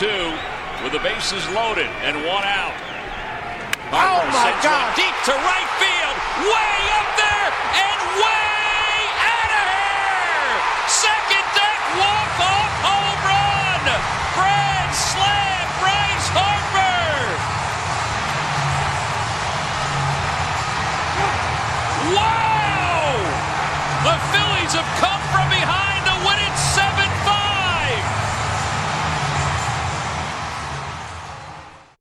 [0.00, 0.32] two
[0.82, 2.72] with the bases loaded and one out.
[3.92, 4.96] Oh my God!
[4.96, 7.29] Deep to right field, way up there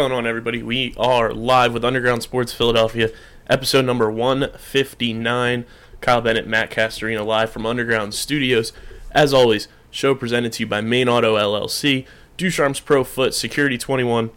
[0.00, 0.62] Going on, everybody?
[0.62, 3.10] We are live with Underground Sports Philadelphia,
[3.50, 5.66] episode number 159.
[6.00, 8.72] Kyle Bennett, Matt Castorina, live from Underground Studios.
[9.10, 12.06] As always, show presented to you by Main Auto LLC,
[12.38, 14.30] Ducharme's Pro Foot, Security 21,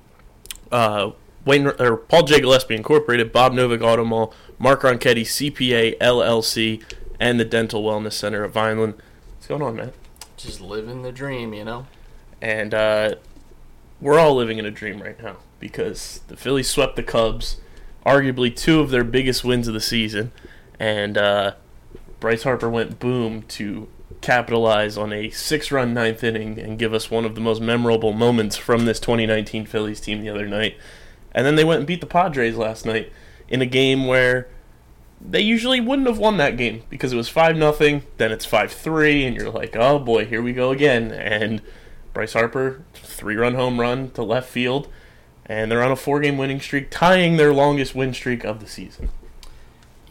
[0.69, 1.11] uh,
[1.45, 2.41] Wayne or Paul J.
[2.41, 6.83] Gillespie Incorporated, Bob Novak Auto Mall, Mark Ronchetti, CPA LLC,
[7.21, 8.95] and the Dental Wellness Center of Vineland.
[9.35, 9.93] What's going on, man?
[10.35, 11.87] just living the dream, you know.
[12.41, 13.15] and uh,
[14.01, 17.55] we're all living in a dream right now because the Phillies swept the Cubs,
[18.05, 20.33] arguably two of their biggest wins of the season,
[20.77, 21.53] and uh,
[22.19, 23.87] Bryce Harper went boom to
[24.19, 28.57] capitalize on a six-run ninth inning and give us one of the most memorable moments
[28.57, 30.77] from this 2019 Phillies team the other night.
[31.31, 33.09] And then they went and beat the Padres last night
[33.47, 34.49] in a game where
[35.21, 38.03] they usually wouldn't have won that game because it was five nothing.
[38.17, 41.13] Then it's five three, and you're like, oh boy, here we go again.
[41.13, 41.61] And
[42.13, 44.89] Bryce Harper, three run home run to left field,
[45.45, 48.67] and they're on a four game winning streak, tying their longest win streak of the
[48.67, 49.09] season.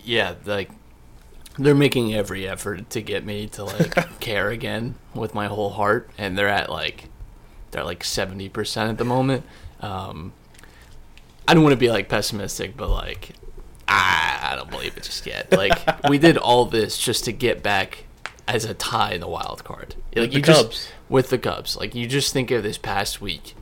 [0.04, 0.70] Yeah, like
[1.59, 6.10] they're making every effort to get me to like care again with my whole heart,
[6.19, 7.09] and they're at like
[7.71, 9.44] they're like seventy percent at the moment.
[9.81, 10.32] Um,
[11.47, 13.31] I don't want to be like pessimistic, but like
[13.88, 15.53] I, I don't believe it just yet.
[15.53, 15.78] Like
[16.09, 18.04] we did all this just to get back
[18.48, 19.94] as a tie in the wild card.
[20.16, 20.88] Like the you just- Cubs.
[21.09, 21.76] with the Cubs.
[21.76, 23.54] Like you just think of this past week,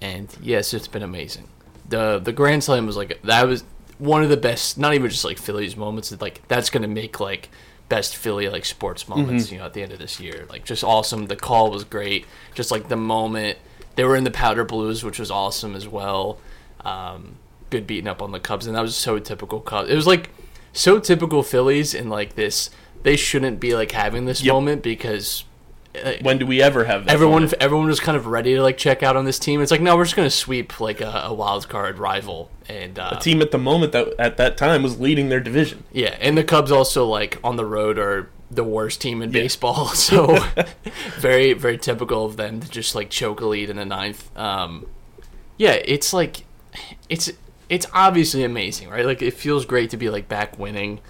[0.00, 1.48] and yes, it's been amazing.
[1.88, 3.64] the The Grand Slam was like that was
[3.98, 4.78] one of the best.
[4.78, 6.10] Not even just like Phillies moments.
[6.20, 7.48] Like that's gonna make like
[7.88, 9.50] best Philly like sports moments.
[9.52, 11.26] You know, at the end of this year, like just awesome.
[11.26, 12.26] The call was great.
[12.54, 13.58] Just like the moment
[13.96, 16.38] they were in the powder blues, which was awesome as well.
[16.84, 17.36] Um,
[17.68, 19.90] good beating up on the Cubs, and that was so typical Cubs.
[19.90, 20.30] It was like
[20.72, 22.70] so typical Phillies, and like this,
[23.02, 24.52] they shouldn't be like having this Yep.
[24.54, 25.44] moment because
[26.22, 27.12] When do we ever have that?
[27.12, 27.54] everyone moment?
[27.60, 29.60] everyone was kind of ready to like check out on this team.
[29.60, 33.16] It's like no, we're just gonna sweep like a, a wild card rival, and uh,
[33.16, 35.84] a team at the moment that at that time was leading their division.
[35.92, 39.88] yeah, and the Cubs also like on the road are the worst team in baseball,
[39.94, 40.38] so
[41.18, 44.36] very very typical of them to just like choke a lead in the ninth.
[44.36, 44.86] Um,
[45.56, 46.44] yeah, it's like
[47.08, 47.32] it's
[47.68, 49.04] it's obviously amazing, right?
[49.04, 51.00] Like it feels great to be like back winning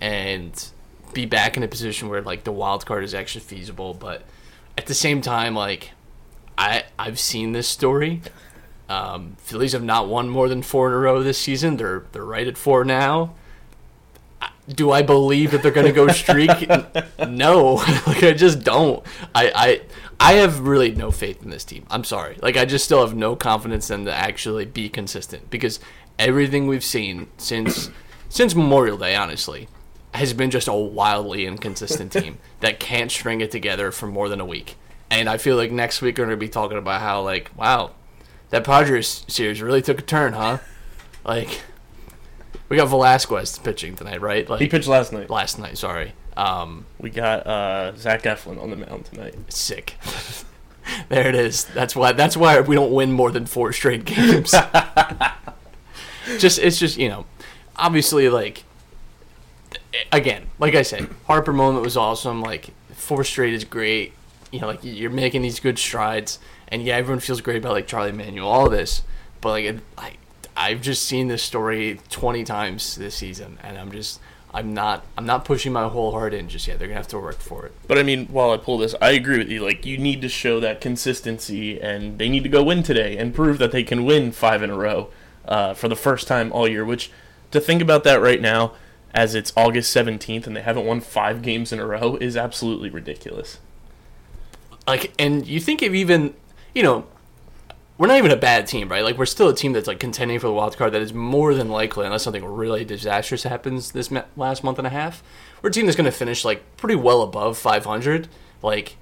[0.00, 0.70] and
[1.12, 4.22] be back in a position where like the wild card is actually feasible, but
[4.78, 5.90] at the same time, like
[6.56, 8.22] I I've seen this story.
[8.88, 11.76] Um, Phillies have not won more than four in a row this season.
[11.76, 13.34] They're they're right at four now.
[14.68, 16.50] Do I believe that they're going to go streak?
[17.28, 17.74] No,
[18.06, 19.04] like I just don't.
[19.34, 19.80] I, I
[20.18, 21.86] I have really no faith in this team.
[21.90, 22.38] I'm sorry.
[22.42, 25.80] Like I just still have no confidence in them to actually be consistent because
[26.18, 27.90] everything we've seen since
[28.28, 29.68] since Memorial Day, honestly,
[30.14, 34.40] has been just a wildly inconsistent team that can't string it together for more than
[34.40, 34.76] a week.
[35.10, 37.92] And I feel like next week we're going to be talking about how like, wow,
[38.50, 40.58] that Padres series really took a turn, huh?
[41.24, 41.60] Like,
[42.68, 44.48] we got Velasquez pitching tonight, right?
[44.48, 45.28] Like He pitched last night.
[45.30, 45.76] last night.
[45.78, 49.34] Sorry, um, We got uh, Zach Eflin on the mound tonight.
[49.52, 49.96] sick.
[51.08, 51.64] there it is.
[51.64, 52.12] That's why.
[52.12, 54.50] That's why we don't win more than four straight games.
[56.38, 57.26] just it's just you know,
[57.76, 58.64] obviously like.
[60.12, 62.42] Again, like I said, Harper moment was awesome.
[62.42, 64.12] Like four straight is great.
[64.52, 66.38] You know, like you're making these good strides,
[66.68, 69.02] and yeah, everyone feels great about like Charlie Manuel, all this.
[69.40, 70.12] But like, I,
[70.56, 74.20] I've just seen this story twenty times this season, and I'm just,
[74.52, 76.78] I'm not I'm not pushing my whole heart in just yet.
[76.78, 77.72] They're gonna have to work for it.
[77.86, 79.64] But I mean, while I pull this, I agree with you.
[79.64, 83.34] Like, you need to show that consistency, and they need to go win today and
[83.34, 85.10] prove that they can win five in a row
[85.46, 86.84] uh, for the first time all year.
[86.84, 87.10] Which,
[87.52, 88.72] to think about that right now,
[89.14, 92.90] as it's August 17th and they haven't won five games in a row, is absolutely
[92.90, 93.58] ridiculous.
[94.86, 96.34] Like, and you think of even,
[96.74, 97.06] you know,
[97.98, 99.04] we're not even a bad team, right?
[99.04, 100.92] Like, we're still a team that's like contending for the wild card.
[100.92, 104.86] That is more than likely, unless something really disastrous happens this ma- last month and
[104.86, 105.22] a half.
[105.60, 108.28] We're a team that's going to finish like pretty well above 500.
[108.62, 108.96] Like,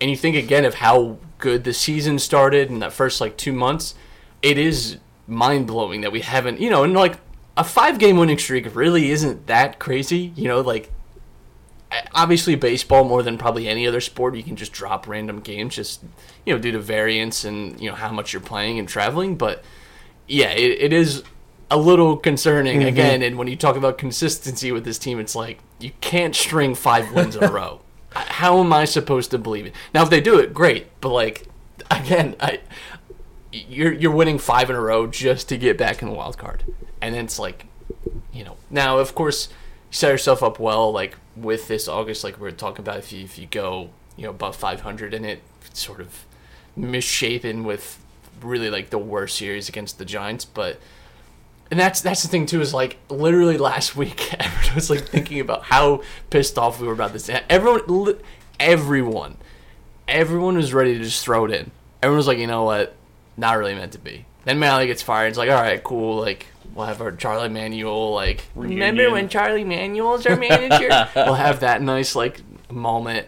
[0.00, 3.52] and you think again of how good the season started in that first like two
[3.52, 3.94] months.
[4.42, 7.18] It is mind blowing that we haven't, you know, and like
[7.56, 10.32] a five game winning streak really isn't that crazy.
[10.36, 10.90] You know, like
[12.14, 16.02] obviously baseball more than probably any other sport you can just drop random games just
[16.44, 19.62] you know due to variance and you know how much you're playing and traveling but
[20.26, 21.22] yeah it, it is
[21.68, 22.78] a little concerning.
[22.78, 22.88] Mm-hmm.
[22.88, 26.74] Again and when you talk about consistency with this team it's like you can't string
[26.74, 27.80] five wins in a row.
[28.12, 29.74] How am i supposed to believe it?
[29.94, 31.46] Now if they do it great but like
[31.90, 32.60] again i
[33.52, 36.64] you're you're winning five in a row just to get back in the wild card
[37.00, 37.66] and then it's like
[38.32, 42.40] you know now of course you set yourself up well like with this august like
[42.40, 45.42] we are talking about if you if you go you know above 500 in it
[45.72, 46.24] sort of
[46.76, 47.98] misshapen with
[48.40, 50.44] really like the worst series against the giants.
[50.44, 50.78] But
[51.70, 55.40] and that's that's the thing too is like literally last week everyone was like thinking
[55.40, 57.30] about how pissed off we were about this.
[57.48, 58.16] Everyone
[58.60, 59.36] everyone
[60.08, 61.70] everyone was ready to just throw it in.
[62.02, 62.94] Everyone was like you know what?
[63.36, 64.24] Not really meant to be.
[64.44, 65.28] Then Mallee gets fired.
[65.28, 66.46] It's like all right cool like
[66.76, 69.12] we'll have our Charlie Manuel like remember Reunion.
[69.12, 72.40] when Charlie Manuel's our manager we'll have that nice like
[72.70, 73.26] moment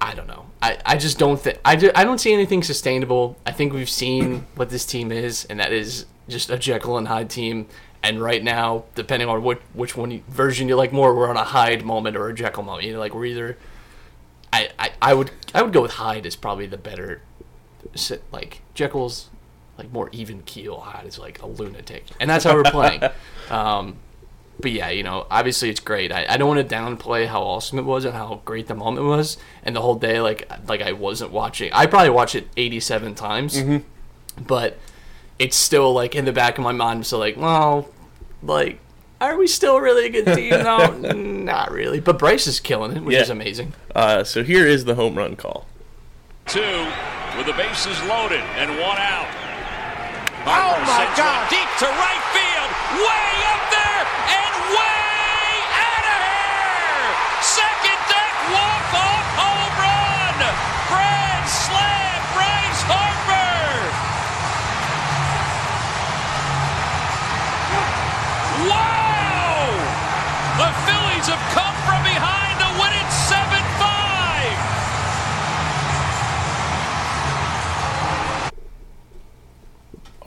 [0.00, 0.46] I don't know.
[0.62, 3.36] I, I just don't think I, ju- I don't see anything sustainable.
[3.44, 7.08] I think we've seen what this team is, and that is just a Jekyll and
[7.08, 7.66] Hyde team.
[8.00, 11.36] And right now, depending on what which one you, version you like more, we're on
[11.36, 12.86] a Hyde moment or a Jekyll moment.
[12.86, 13.58] You know, like we're either.
[14.52, 17.22] I, I, I would I would go with Hyde is probably the better.
[18.30, 19.30] Like Jekyll's
[19.78, 20.78] like more even keel.
[20.80, 23.02] hot is like a lunatic, and that's how we're playing.
[23.50, 23.96] um,
[24.60, 26.10] but yeah, you know, obviously it's great.
[26.10, 29.06] I, I don't want to downplay how awesome it was and how great the moment
[29.06, 31.70] was, and the whole day like like I wasn't watching.
[31.72, 33.62] I probably watched it eighty seven times,
[34.36, 34.78] but
[35.38, 37.06] it's still like in the back of my mind.
[37.06, 37.88] So like, well,
[38.42, 38.80] like,
[39.20, 40.50] are we still really a good team?
[40.50, 42.00] No, not really.
[42.00, 43.22] But Bryce is killing it, which Yeah.
[43.22, 43.74] is amazing.
[43.94, 45.66] Uh, so here is the home run call.
[46.46, 46.88] Two
[47.36, 49.28] with the bases loaded and one out.
[50.48, 51.44] Oh, my God.
[51.44, 54.02] one deep to right field, way up there.
[54.32, 54.47] And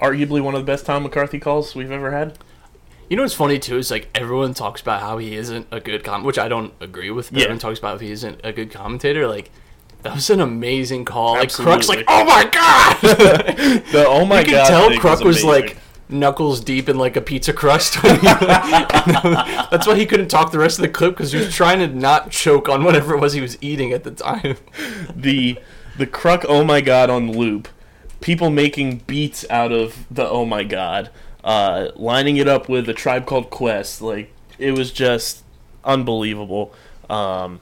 [0.02, 2.38] Arguably one of the best Tom McCarthy calls we've ever had.
[3.10, 6.04] You know what's funny too is like everyone talks about how he isn't a good
[6.04, 7.30] com, which I don't agree with.
[7.32, 7.44] But Yeah.
[7.46, 9.28] Everyone talks about if he isn't a good commentator.
[9.28, 9.52] Like
[10.04, 11.34] that was an amazing call.
[11.34, 11.76] Like Absolutely.
[11.78, 12.98] Kruk's like, oh my god!
[13.92, 14.68] The oh my you can god!
[14.68, 15.50] tell Kruk was, amazing.
[15.50, 15.78] like
[16.10, 18.02] knuckles deep in like a pizza crust.
[18.02, 21.88] That's why he couldn't talk the rest of the clip because he was trying to
[21.88, 24.58] not choke on whatever it was he was eating at the time.
[25.16, 25.60] the
[25.98, 27.68] the Kruk oh my god on loop.
[28.22, 31.10] People making beats out of the oh my god,
[31.44, 34.02] uh, lining it up with a tribe called Quest.
[34.02, 35.44] Like it was just
[35.84, 36.74] unbelievable.
[37.10, 37.60] Um,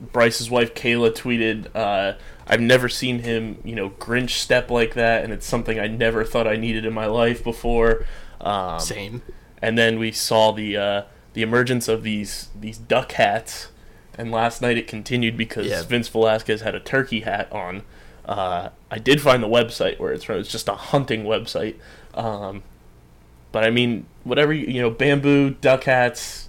[0.00, 2.16] Bryce's wife Kayla tweeted, uh,
[2.46, 6.24] "I've never seen him, you know, Grinch step like that, and it's something I never
[6.24, 8.06] thought I needed in my life before."
[8.40, 9.22] Um, Same.
[9.60, 11.02] and then we saw the uh,
[11.34, 13.68] the emergence of these these duck hats.
[14.18, 15.82] And last night it continued because Yeah.
[15.82, 17.82] Vince Velasquez had a turkey hat on.
[18.24, 20.38] Uh, I did find the website where it's from.
[20.38, 21.76] It's just a hunting website.
[22.14, 22.62] Um,
[23.52, 26.48] but I mean, whatever you, you know, bamboo duck hats.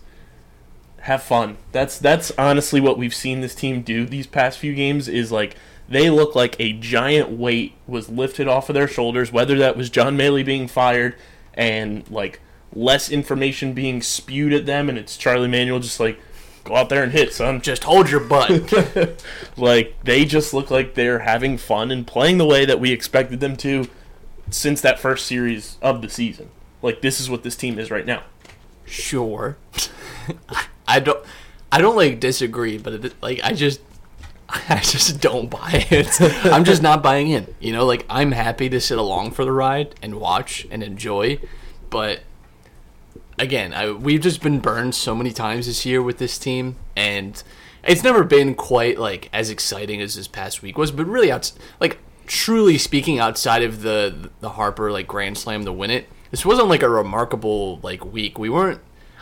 [1.05, 1.57] Have fun.
[1.71, 5.07] That's that's honestly what we've seen this team do these past few games.
[5.07, 5.55] Is like
[5.89, 9.31] they look like a giant weight was lifted off of their shoulders.
[9.31, 11.15] Whether that was John Mallee being fired
[11.55, 12.39] and like
[12.71, 16.19] less information being spewed at them, and it's Charlie Manuel just like
[16.63, 17.61] go out there and hit, son.
[17.61, 18.73] Just hold your butt.
[19.57, 23.39] Like they just look like they're having fun and playing the way that we expected
[23.39, 23.87] them to
[24.49, 26.49] since that first series of the season.
[26.81, 28.23] Like this is what this team is right now.
[28.85, 29.57] sure.
[30.87, 31.23] I don't.
[31.71, 33.81] I don't like disagree, but it, like I just.
[34.49, 36.19] I just don't buy it.
[36.45, 37.53] I'm just not buying in.
[37.61, 41.39] You know, like I'm happy to sit along for the ride and watch and enjoy,
[41.89, 42.19] but
[43.41, 47.41] again, I, we've just been burned so many times this year with this team, and
[47.83, 50.91] it's never been quite like as exciting as this past week was.
[50.91, 55.73] But really, out like truly speaking, outside of the the Harper like Grand Slam to
[55.73, 58.37] win it, this wasn't like a remarkable like week.
[58.37, 58.79] We weren't.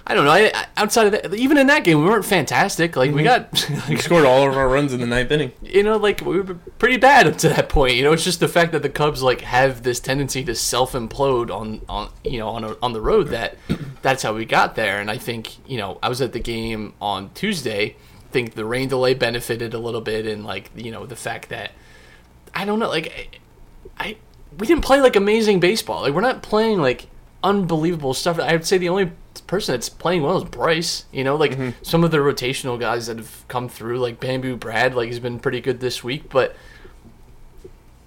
[0.09, 0.31] I don't know.
[0.31, 2.95] I, outside of that, even in that game, we weren't fantastic.
[2.95, 3.25] Like we mhm.
[3.25, 5.51] got, We scored all of our runs in the ninth inning.
[5.61, 7.95] you know, like we were pretty bad up to that point.
[7.95, 10.93] You know, it's just the fact that the Cubs like have this tendency to self
[10.93, 13.55] implode on on you know on a, on the road that
[14.01, 14.99] that's how we got there.
[14.99, 17.95] And I think you know I was at the game on Tuesday.
[17.95, 21.49] I think the rain delay benefited a little bit, and like you know the fact
[21.49, 21.71] that
[22.55, 23.31] I don't know, like
[23.99, 24.17] I, I
[24.57, 26.01] we didn't play like amazing baseball.
[26.01, 27.05] Like we're not playing like
[27.43, 28.39] unbelievable stuff.
[28.39, 29.11] I would say the only
[29.47, 31.05] person that's playing well is Bryce.
[31.11, 31.69] You know, like mm-hmm.
[31.81, 35.39] some of the rotational guys that have come through, like Bamboo Brad, like he's been
[35.39, 36.55] pretty good this week, but.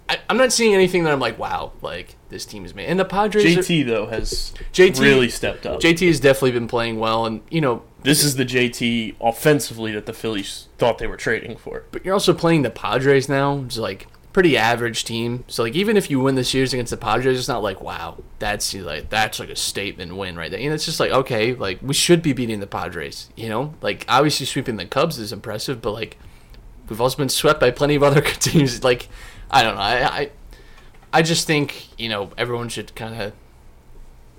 [0.09, 2.87] I, I'm not seeing anything that I'm like, wow, like this team is made.
[2.87, 5.81] And the Padres, are- JT though has JT really stepped up.
[5.81, 10.07] JT has definitely been playing well, and you know, this is the JT offensively that
[10.07, 11.85] the Phillies thought they were trading for.
[11.93, 13.59] but you're also playing the Padres now.
[13.59, 15.45] It's like pretty average team.
[15.49, 18.23] So like even if you win the series against the Padres, it's not like wow,
[18.39, 20.61] that's like that's like a statement win right there.
[20.61, 23.29] Know, it's just like okay, like we should be beating the Padres.
[23.37, 26.19] You know, like obviously sweeping the Cubs is impressive, but like
[26.89, 28.83] we've also been swept by plenty of other teams.
[28.83, 29.09] Like
[29.51, 30.31] I don't know, I I,
[31.13, 33.33] I just think you know everyone should kind of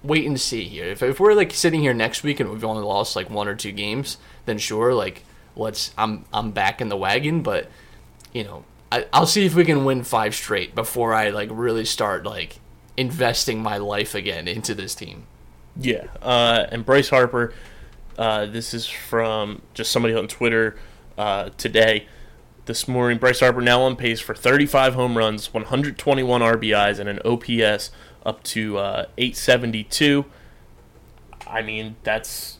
[0.04, 0.86] wait and see here.
[0.86, 3.56] If, if we're like sitting here next week and we've only lost like one or
[3.56, 5.24] two games, then sure, like
[5.56, 7.42] let's I'm I'm back in the wagon.
[7.42, 7.70] But
[8.34, 11.84] you know, I, I'll see if we can win five straight before I like really
[11.84, 12.60] start like
[12.96, 15.26] investing my life again into this team.
[15.76, 17.56] Yeah, uh, and Bryce Harper.
[18.20, 20.78] Uh, this is from just somebody on Twitter
[21.18, 22.08] uh, today.
[22.66, 27.20] This morning, Bryce Harper now on pace for 35 home runs, 121 RBIs, and an
[27.26, 27.90] OPS
[28.24, 30.24] up to uh, 872.
[31.48, 32.60] I mean, that's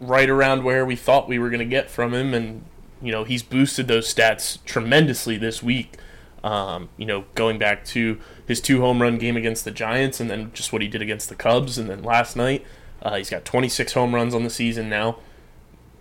[0.00, 2.64] right around where we thought we were going to get from him, and
[3.02, 5.96] you know he's boosted those stats tremendously this week.
[6.44, 10.30] Um, you know, going back to his two home run game against the Giants, and
[10.30, 12.64] then just what he did against the Cubs, and then last night,
[13.02, 15.18] uh, he's got 26 home runs on the season now.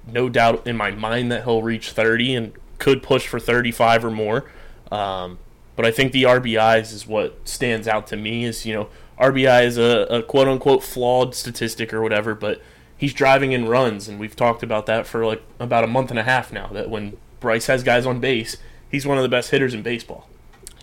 [0.06, 4.12] No doubt in my mind that he'll reach 30 and could push for 35 or
[4.12, 4.50] more.
[4.92, 5.40] Um,
[5.76, 8.46] but I think the RBIs is what stands out to me.
[8.46, 8.90] Is you know
[9.20, 12.62] RBI is a, a quote unquote flawed statistic or whatever, but
[12.98, 16.20] he's driving in runs, and we've talked about that for like about a month and
[16.20, 16.68] a half now.
[16.68, 18.58] That when Bryce has guys on base,
[18.90, 20.28] he's one of the best hitters in baseball.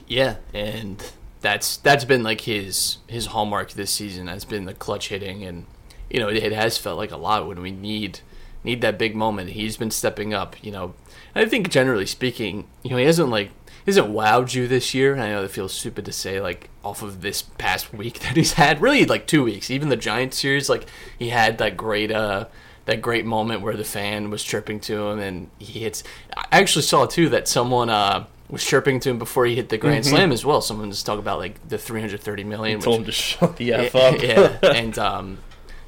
[0.06, 1.04] Yeah, and
[1.40, 4.28] that's that's been like his his hallmark this season.
[4.28, 5.66] Has been the clutch hitting, and
[6.09, 8.21] you know it, it has felt like a lot when we need
[8.62, 9.50] need that big moment.
[9.50, 10.56] He's been stepping up.
[10.64, 10.94] You know,
[11.35, 13.50] I think generally speaking, you know, he hasn't like
[13.85, 15.17] he hasn't wowed you this year.
[15.17, 18.55] I know it feels stupid to say like off of this past week that he's
[18.55, 18.81] had.
[18.81, 19.71] Really, like two weeks.
[19.71, 20.87] Even the Giants series, like
[21.19, 22.47] he had that great uh
[22.87, 26.03] that great moment where the fan was chirping to him and he hits.
[26.37, 29.79] I actually saw too that someone uh was chirping to him before he hit the
[29.79, 30.61] grand slam as well.
[30.61, 32.81] Someone was talking about like the 330 million.
[32.81, 34.23] Told him which, to shut the yeah, f up.
[34.23, 35.38] yeah, and um,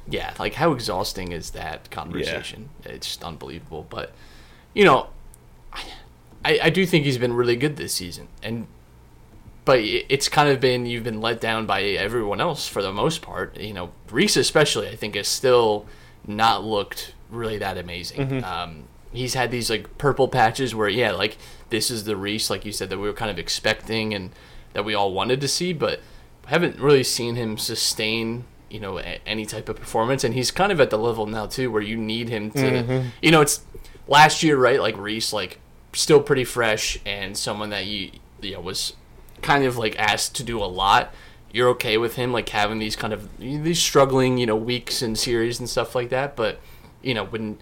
[0.07, 2.69] yeah, like how exhausting is that conversation?
[2.83, 3.85] It's just unbelievable.
[3.89, 4.13] But
[4.73, 5.07] you know,
[6.45, 8.67] I I do think he's been really good this season, and
[9.65, 13.21] but it's kind of been you've been let down by everyone else for the most
[13.21, 13.57] part.
[13.59, 15.85] You know, Reese especially, I think, has still
[16.25, 18.43] not looked really that amazing.
[18.43, 21.37] Um, he's had these like purple patches where, yeah, like
[21.69, 24.31] this is the Reese, like you said, that we were kind of expecting and
[24.73, 25.99] that we all wanted to see, but
[26.45, 28.45] haven't really seen him sustain.
[28.69, 31.45] You know, a- any type of performance, and he's kind of at the level now
[31.45, 33.11] too where you need him to.
[33.21, 33.61] You know, it's
[34.09, 34.79] last year, right?
[34.81, 35.59] Like Reese, like
[35.93, 38.93] still pretty fresh and someone that you you know was
[39.41, 41.13] kind of like asked to do a lot
[41.51, 45.17] you're okay with him like having these kind of these struggling you know weeks and
[45.17, 46.35] series and stuff like that.
[46.35, 46.59] But
[47.01, 47.57] you know when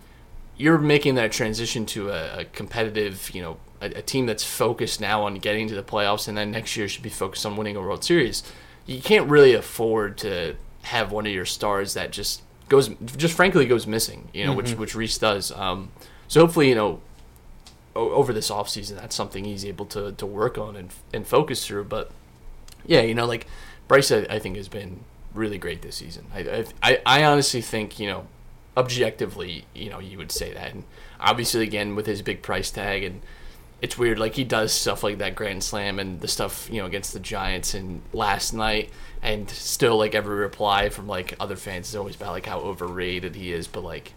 [0.58, 5.00] you're making that transition to a, a competitive you know a, a team that's focused
[5.00, 7.76] now on getting to the playoffs and then next year should be focused on winning
[7.76, 8.44] a world series
[8.86, 13.66] you can't really afford to have one of your stars that just goes just frankly
[13.66, 15.52] goes missing you know which which Reese does.
[15.52, 15.92] Um
[16.28, 17.02] so hopefully you know
[17.96, 21.84] over this offseason that's something he's able to, to work on and, and focus through
[21.84, 22.12] but
[22.86, 23.48] yeah you know like
[23.88, 25.00] bryce I, I think has been
[25.36, 26.26] really great this season.
[26.34, 28.28] I, I I I honestly think you know
[28.78, 30.84] objectively you know you would say that and
[31.20, 33.22] obviously again with his big price tag and
[33.82, 36.86] it's weird like he does stuff like that grand slam and the stuff you know
[36.86, 38.90] against the giants and last night
[39.22, 43.36] and still like every reply from like other fans is always about like how overrated
[43.36, 44.14] he is but like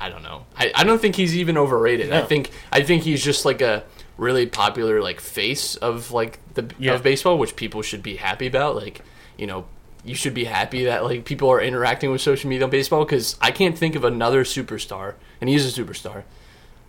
[0.00, 0.46] I don't know.
[0.56, 2.12] I, I don't think he's even overrated.
[2.12, 3.84] I think I think he's just like a
[4.18, 6.94] really popular like face of like the Yeah.
[6.94, 8.76] of baseball, which people should be happy about.
[8.76, 9.02] Like
[9.38, 9.66] you know,
[10.04, 13.36] you should be happy that like people are interacting with social media on baseball because
[13.40, 16.24] I can't think of another superstar, and he's a superstar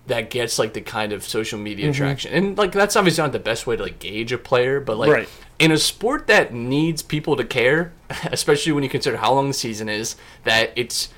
[0.08, 1.98] that gets like the kind of social media Mm-hmm.
[1.98, 2.34] traction.
[2.34, 5.12] And like that's obviously not the best way to like gauge a player, but like
[5.12, 5.30] Right.
[5.60, 7.92] in a sport that needs people to care,
[8.32, 11.10] especially when you consider how long the season is, that it's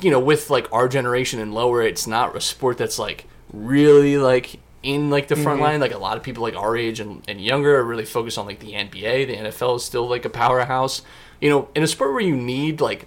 [0.00, 4.18] you know, with like our generation and lower, it's not a sport that's like really
[4.18, 5.44] like in like the Mm-hmm.
[5.44, 5.80] front line.
[5.80, 8.46] Like a lot of people like our age and, and younger are really focused on
[8.46, 9.26] like the NBA.
[9.26, 11.02] The NFL is still like a powerhouse.
[11.40, 13.06] You know, in a sport where you need like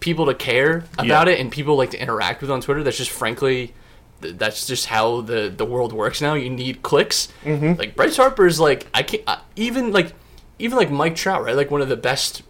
[0.00, 1.34] people to care about Yeah.
[1.34, 3.74] it and people like to interact with on Twitter, that's just frankly
[4.22, 6.34] that's just how the the world works now.
[6.34, 7.28] You need clicks.
[7.44, 7.78] Mm-hmm.
[7.78, 9.22] Like Bryce Harper is like I can't
[9.56, 10.12] even like
[10.58, 11.56] even like Mike Trout, right?
[11.56, 12.44] Like one of the best be-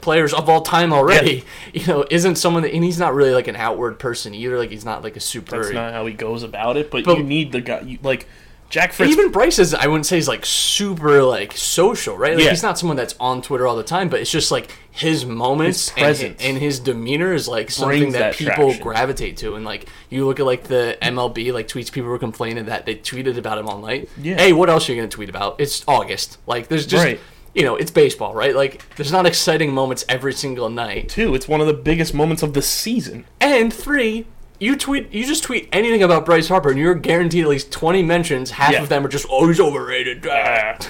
[0.00, 1.44] players of all time already.
[1.72, 4.56] You know, isn't someone that and he's not really like an outward person either.
[4.58, 5.60] Like he's not like a super.
[5.62, 6.90] That's not how he goes about it.
[6.90, 7.80] But, But- you need the guy.
[7.80, 8.26] You, like
[8.70, 9.10] Jack Fritz.
[9.12, 12.34] even Bryce is, I wouldn't say he's like super like social, right?
[12.34, 12.50] Like Yeah.
[12.50, 15.88] he's not someone that's on Twitter all the time, but it's just like his moments
[15.90, 18.82] His and, and his demeanor is like something that, that people traction.
[18.82, 19.54] gravitate to.
[19.54, 22.96] And like you look at like the MLB like tweets, people were complaining that they
[22.96, 24.10] tweeted about him all night.
[24.20, 24.36] Yeah.
[24.36, 25.60] Hey, what else are you gonna tweet about?
[25.60, 26.36] It's August.
[26.46, 27.20] Like there's just Right.
[27.54, 28.54] You know it's baseball, right?
[28.54, 31.08] Like there's not exciting moments every single night.
[31.08, 31.34] two.
[31.34, 33.24] It's one of the biggest moments of the season.
[33.40, 34.26] And three,
[34.60, 38.02] you tweet, you just tweet anything about Bryce Harper, and you're guaranteed at least twenty
[38.02, 38.52] mentions.
[38.52, 38.82] Half Yeah.
[38.82, 40.26] of them are just, oh, he's overrated.
[40.30, 40.78] Ah.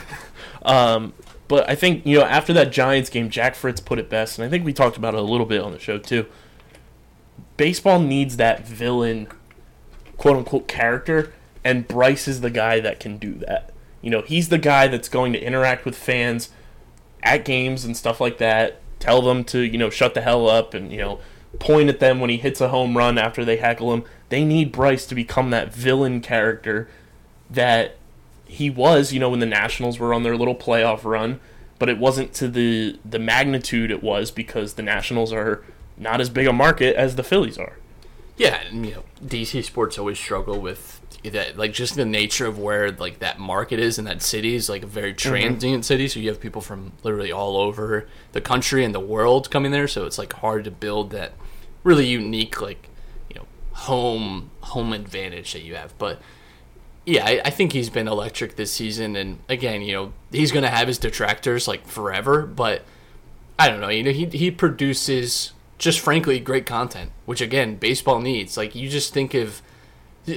[0.60, 1.14] Um,
[1.46, 4.44] but I think you know after that Giants game, Jack Fritz put it best, and
[4.46, 6.26] I think we talked about it a little bit on the show too.
[7.56, 9.28] Baseball needs that villain,
[10.18, 11.32] quote unquote, character,
[11.64, 13.70] and Bryce is the guy that can do that.
[14.02, 16.50] You know, he's the guy that's going to interact with fans
[17.22, 18.80] at games and stuff like that.
[19.00, 21.20] Tell them to you know shut the hell up, and you know
[21.58, 24.04] point at them when he hits a home run after they heckle him.
[24.28, 26.88] They need Bryce to become that villain character
[27.50, 27.96] that
[28.44, 31.40] he was, you know, when the Nationals were on their little playoff run,
[31.78, 35.64] but it wasn't to the the magnitude it was because the Nationals are
[35.96, 37.78] not as big a market as the Phillies are.
[38.36, 42.58] Yeah, and, you know, DC sports always struggle with that, like just the nature of
[42.58, 45.28] where like that market is, and that city is like a very mm-hmm.
[45.28, 46.08] transient city.
[46.08, 49.88] So you have people from literally all over the country and the world coming there.
[49.88, 51.32] So it's like hard to build that
[51.84, 52.88] really unique like
[53.30, 55.96] you know home home advantage that you have.
[55.98, 56.20] But
[57.04, 60.70] yeah, I, I think he's been electric this season, and again, you know, he's gonna
[60.70, 62.84] have his detractors like forever, but
[63.58, 63.88] I don't know.
[63.88, 68.56] You know, he he produces just frankly great content, which again, baseball needs.
[68.56, 69.62] Like you just think of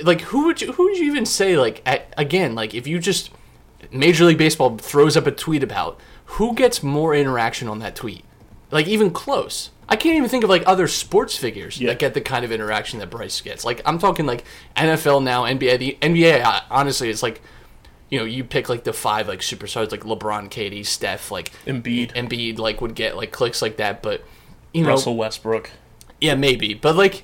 [0.03, 2.99] like who would you who would you even say like at, again like if you
[2.99, 3.29] just
[3.91, 8.23] Major League Baseball throws up a tweet about who gets more interaction on that tweet,
[8.69, 9.71] like even close.
[9.89, 11.89] I can't even think of like other sports figures Yeah.
[11.89, 13.65] that get the kind of interaction that Bryce gets.
[13.65, 14.45] Like I'm talking like
[14.77, 15.79] NFL now, NBA.
[15.79, 17.41] The NBA, uh, honestly, it's like
[18.09, 22.13] you know you pick like the five like superstars like LeBron, KD, Steph, like Embiid.
[22.13, 24.23] Embiid like would get like clicks like that, but
[24.73, 25.71] you know Russell Westbrook.
[26.21, 27.23] yeah, maybe, but like,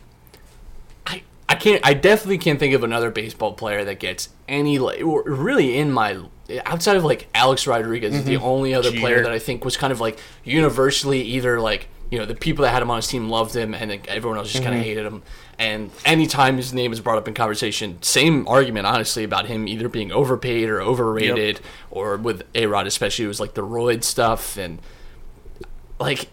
[1.50, 1.86] I can't.
[1.86, 5.92] I definitely can't think of another baseball player that gets any like, or really in
[5.92, 6.20] my
[6.66, 8.46] outside of like Alex Rodriguez is the mm-hmm.
[8.46, 12.26] only other player that I think was kind of like universally either like you know
[12.26, 14.76] the people that had him on his team loved him and everyone else just kind
[14.76, 14.90] of mm-hmm.
[14.90, 15.24] hated him.
[15.60, 19.90] And anytime his name is brought up in conversation, same argument honestly about him either
[19.90, 24.58] being overpaid or overrated, or with A Rod especially, it was like the roid stuff
[24.58, 24.80] and
[26.00, 26.30] like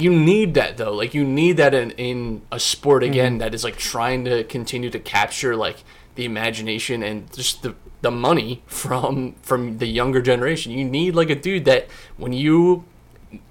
[0.00, 3.64] you need that though like you need that in, in a sport again that is
[3.64, 5.82] like trying to continue to capture like
[6.14, 11.30] the imagination and just the the money from from the younger generation you need like
[11.30, 12.84] a dude that when you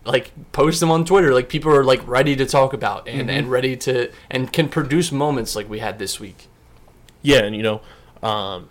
[0.05, 3.51] like post them on twitter like people are like ready to talk about and and
[3.51, 6.47] ready to and can produce moments like we had this week
[7.21, 7.81] Yeah, and you know,
[8.23, 8.69] um,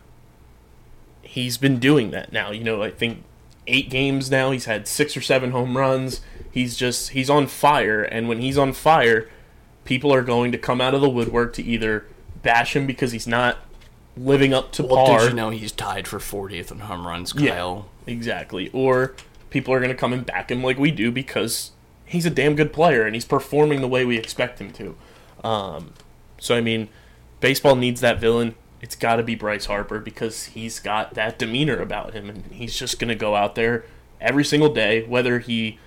[1.23, 2.51] he's been doing that now.
[2.53, 3.23] You know, I think
[3.67, 4.51] eight games now.
[4.51, 6.21] He's had six or seven home runs.
[6.57, 9.29] He's just he's on fire, and when he's on fire,
[9.85, 12.07] people are going to come out of the woodwork to either
[12.41, 13.59] bash him because he's not
[14.17, 15.19] living up to well par.
[15.19, 18.71] did you know he's tied for 40th in home runs Yeah, exactly.
[18.73, 19.15] Or
[19.51, 21.73] people are going to come and back him like we do because
[22.07, 24.97] he's a damn good player and he's performing the way we expect him to.
[25.45, 25.93] Um,
[26.39, 26.89] so I mean,
[27.41, 28.55] baseball needs that villain.
[28.81, 32.75] It's got to be Bryce Harper because he's got that demeanor about him, and he's
[32.75, 33.85] just going to go out there
[34.23, 35.79] every single day, whether he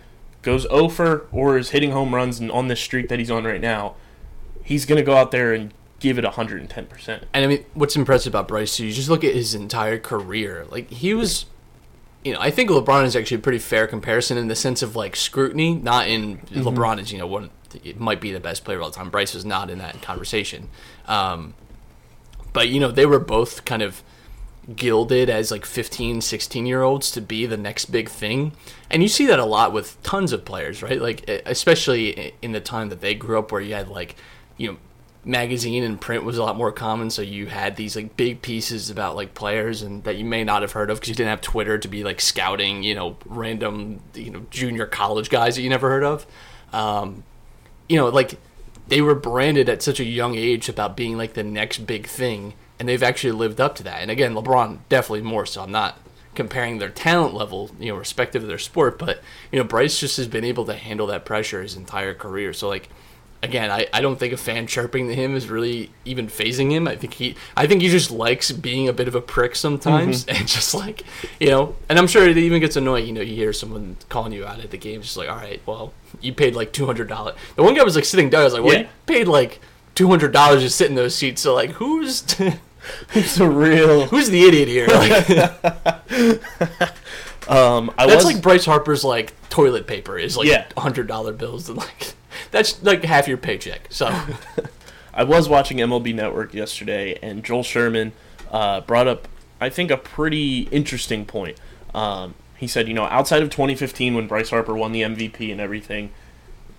[0.41, 3.61] goes over or is hitting home runs and on this streak that he's on right
[3.61, 3.95] now.
[4.63, 7.23] He's going to go out there and give it 110%.
[7.33, 10.65] And I mean, what's impressive about Bryce, too, you just look at his entire career.
[10.69, 11.45] Like, he was,
[12.23, 14.95] you know, I think LeBron is actually a pretty fair comparison in the sense of,
[14.95, 15.75] like, scrutiny.
[15.75, 17.49] Not in, LeBron is, you know, one,
[17.83, 19.09] it might be the best player of all time.
[19.09, 20.69] Bryce was not in that conversation.
[21.07, 21.53] Um,
[22.53, 24.03] but, you know, they were both kind of
[24.75, 28.53] gilded as like 15, 16 year olds to be the next big thing.
[28.91, 30.99] And you see that a lot with tons of players, right?
[31.01, 34.15] Like, especially in the time that they grew up where you had like,
[34.57, 34.77] you know,
[35.25, 38.89] magazine and print was a lot more common so you had these like big pieces
[38.89, 41.41] about like players and that you may not have heard of because you didn't have
[41.41, 45.69] twitter to be like scouting you know random you know junior college guys that you
[45.69, 46.25] never heard of.
[46.71, 47.23] Um,
[47.89, 48.39] you know like
[48.87, 52.53] they were branded at such a young age about being like the next big thing
[52.79, 54.01] and they've actually lived up to that.
[54.01, 55.61] And again lebron definitely more so.
[55.61, 55.97] I'm not
[56.39, 59.21] comparing their talent level you know respective of their sport but
[59.51, 62.67] you know bryce just has been able to handle that pressure his entire career so
[62.69, 62.87] like
[63.41, 66.87] again, I, I don't think a fan chirping to him is really even phasing him.
[66.87, 70.25] I think he I think he just likes being a bit of a prick sometimes
[70.25, 70.35] mm-hmm.
[70.35, 71.03] and just like
[71.39, 74.33] you know and I'm sure it even gets annoying, you know, you hear someone calling
[74.33, 77.35] you out at the game, just like, Alright, well, you paid like two hundred dollars.
[77.55, 78.79] The one guy was like sitting down, I was like, Well Yeah.
[78.81, 79.59] you paid like
[79.95, 82.23] two hundred dollars to sit in those seats, so like who's
[83.15, 84.05] It's a real.
[84.07, 84.87] who's the idiot here?
[86.09, 86.49] Like,
[87.47, 90.65] Um, I that's was like Bryce Harper's like toilet paper is like Yeah.
[90.77, 92.13] hundred dollar bills and like
[92.51, 93.87] that's like half your paycheck.
[93.89, 94.07] So
[95.13, 98.11] I was watching MLB Network yesterday, and Joel Sherman
[98.51, 99.27] uh, brought up,
[99.59, 101.57] I think, a pretty interesting point.
[101.95, 105.59] Um, he said, you know, outside of 2015 when Bryce Harper won the MVP and
[105.59, 106.11] everything,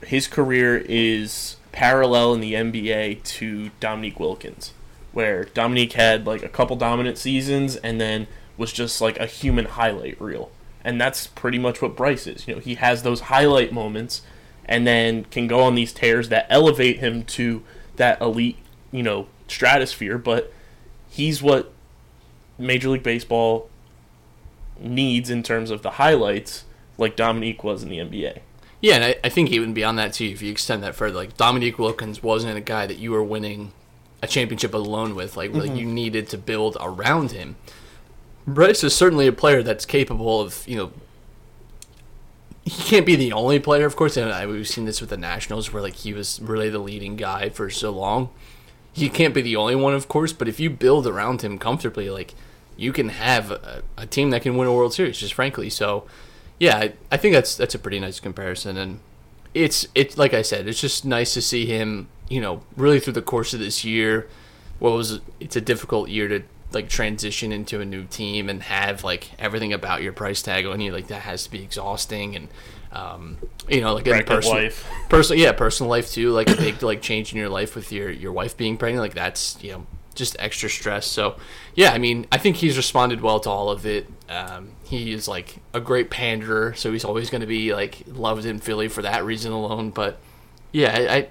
[0.05, 4.73] his career is parallel in the NBA to Dominique Wilkins,
[5.13, 9.65] where Dominique had like a couple dominant seasons and then was just like a human
[9.65, 10.51] highlight reel.
[10.85, 12.47] And that's pretty much what Bryce is.
[12.47, 14.23] You know, he has those highlight moments
[14.65, 17.63] and then can go on these tears that elevate him to
[17.97, 18.59] that elite,
[18.93, 20.53] you know, stratosphere, but
[21.11, 21.73] he's what
[22.57, 23.69] Major League Baseball
[24.79, 26.65] needs in terms of the highlights
[26.97, 28.41] like Dominique was in the NBA.
[28.81, 31.37] Yeah, and I, I think even beyond that too, if you extend that further, like
[31.37, 33.73] Dominique Wilkins wasn't a guy that you were winning
[34.23, 35.37] a championship alone with.
[35.37, 35.77] Like, like mm-hmm.
[35.77, 37.57] you needed to build around him.
[38.47, 40.93] Bryce is certainly a player that's capable of, you know,
[42.65, 44.17] he can't be the only player, of course.
[44.17, 47.17] And I, we've seen this with the Nationals, where like he was really the leading
[47.17, 48.31] guy for so long.
[48.93, 50.33] He can't be the only one, of course.
[50.33, 52.35] But if you build around him comfortably, like
[52.77, 55.19] you can have a, a team that can win a World Series.
[55.19, 56.07] Just frankly, so
[56.59, 59.01] yeah, I, I think that's that's a pretty nice comparison, and
[59.55, 63.13] it's it's like I said, it's just nice to see him, you know, really through
[63.13, 64.27] the course of this year.
[64.79, 69.05] What was it's a difficult year to like transition into a new team and have
[69.05, 72.49] like everything about your price tag on you, like that has to be exhausting and.
[72.93, 73.39] Um,
[73.69, 74.85] you know, like in personal, life.
[75.09, 76.33] personal, yeah, personal life too.
[76.33, 79.15] Like a big like change in your life with your your wife being pregnant, like
[79.15, 81.07] that's you know just extra stress.
[81.07, 81.37] So,
[81.75, 84.09] yeah, I mean, I think he's responded well to all of it.
[84.29, 88.45] Um, he is like a great panderer, so he's always going to be like loved
[88.45, 89.91] in Philly for that reason alone.
[89.91, 90.19] But
[90.73, 91.29] yeah, I, I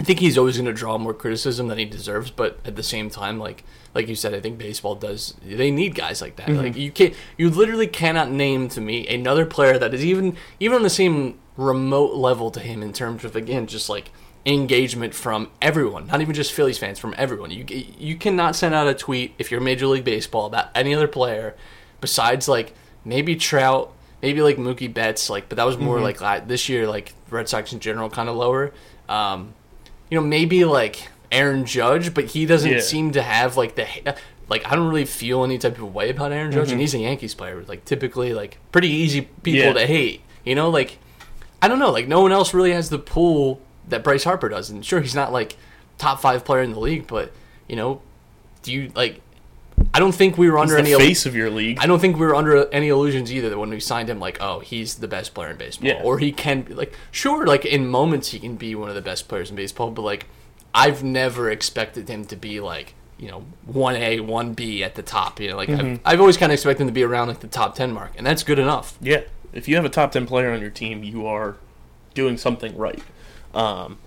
[0.00, 2.82] I think he's always going to draw more criticism than he deserves, but at the
[2.82, 3.62] same time, like
[3.94, 5.34] like you said, I think baseball does.
[5.44, 6.48] They need guys like that.
[6.48, 10.76] Like you can't, you literally cannot name to me another player that is even even
[10.76, 14.10] on the same remote level to him in terms of again just like
[14.44, 17.50] engagement from everyone, not even just Phillies fans, from everyone.
[17.50, 21.08] You you cannot send out a tweet if you're Major League Baseball about any other
[21.08, 21.54] player
[22.00, 22.74] besides like
[23.04, 27.14] maybe Trout, maybe like Mookie Betts, like but that was more like this year like
[27.30, 28.72] Red Sox in general kind of lower.
[29.08, 29.54] Um,
[30.12, 32.80] you know, maybe like Aaron Judge, but he doesn't Yeah.
[32.80, 33.86] seem to have like the
[34.46, 36.80] like I don't really feel any type of way about Aaron Judge, and mm-hmm.
[36.80, 37.64] he's a Yankees player.
[37.66, 39.72] Like typically, like pretty easy people Yeah.
[39.72, 40.20] to hate.
[40.44, 40.98] You know, like
[41.62, 44.68] I don't know, like no one else really has the pull that Bryce Harper does.
[44.68, 45.56] And sure, he's not like
[45.96, 47.32] top five player in the league, but
[47.66, 48.02] you know,
[48.62, 49.22] do you like?
[49.94, 50.94] I don't think we were He's under any.
[50.94, 51.78] face of your league.
[51.80, 54.38] I don't think we were under any illusions either that when we signed him, like,
[54.40, 56.02] oh, he's the best player in baseball, Yeah.
[56.02, 59.02] or he can be like, sure, like in moments he can be one of the
[59.02, 60.26] best players in baseball, but like,
[60.74, 65.02] I've never expected him to be like, you know, one A, one B at the
[65.02, 65.38] top.
[65.38, 67.46] You know, like I've, I've always kind of expected him to be around like the
[67.46, 68.96] top ten mark, and that's good enough.
[69.00, 69.20] Yeah,
[69.52, 71.56] if you have a top ten player on your team, you are
[72.14, 73.00] doing something right.
[73.54, 73.98] Um,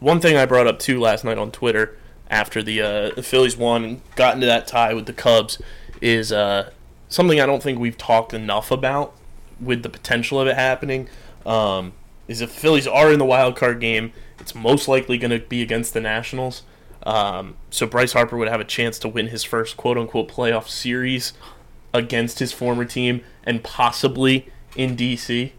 [0.00, 1.96] one thing I brought up too last night on Twitter
[2.30, 5.60] after the uh, the Phillies won and got into that tie with the Cubs
[6.00, 6.70] is uh,
[7.08, 9.14] something I don't think we've talked enough about
[9.60, 11.08] with the potential of it happening.
[11.44, 11.92] Um,
[12.28, 15.62] is if Phillies are in the wild card game, it's most likely going to be
[15.62, 16.62] against the Nationals.
[17.02, 20.68] Um, so Bryce Harper would have a chance to win his first quote unquote playoff
[20.68, 21.32] series
[21.92, 25.52] against his former team and possibly in DC.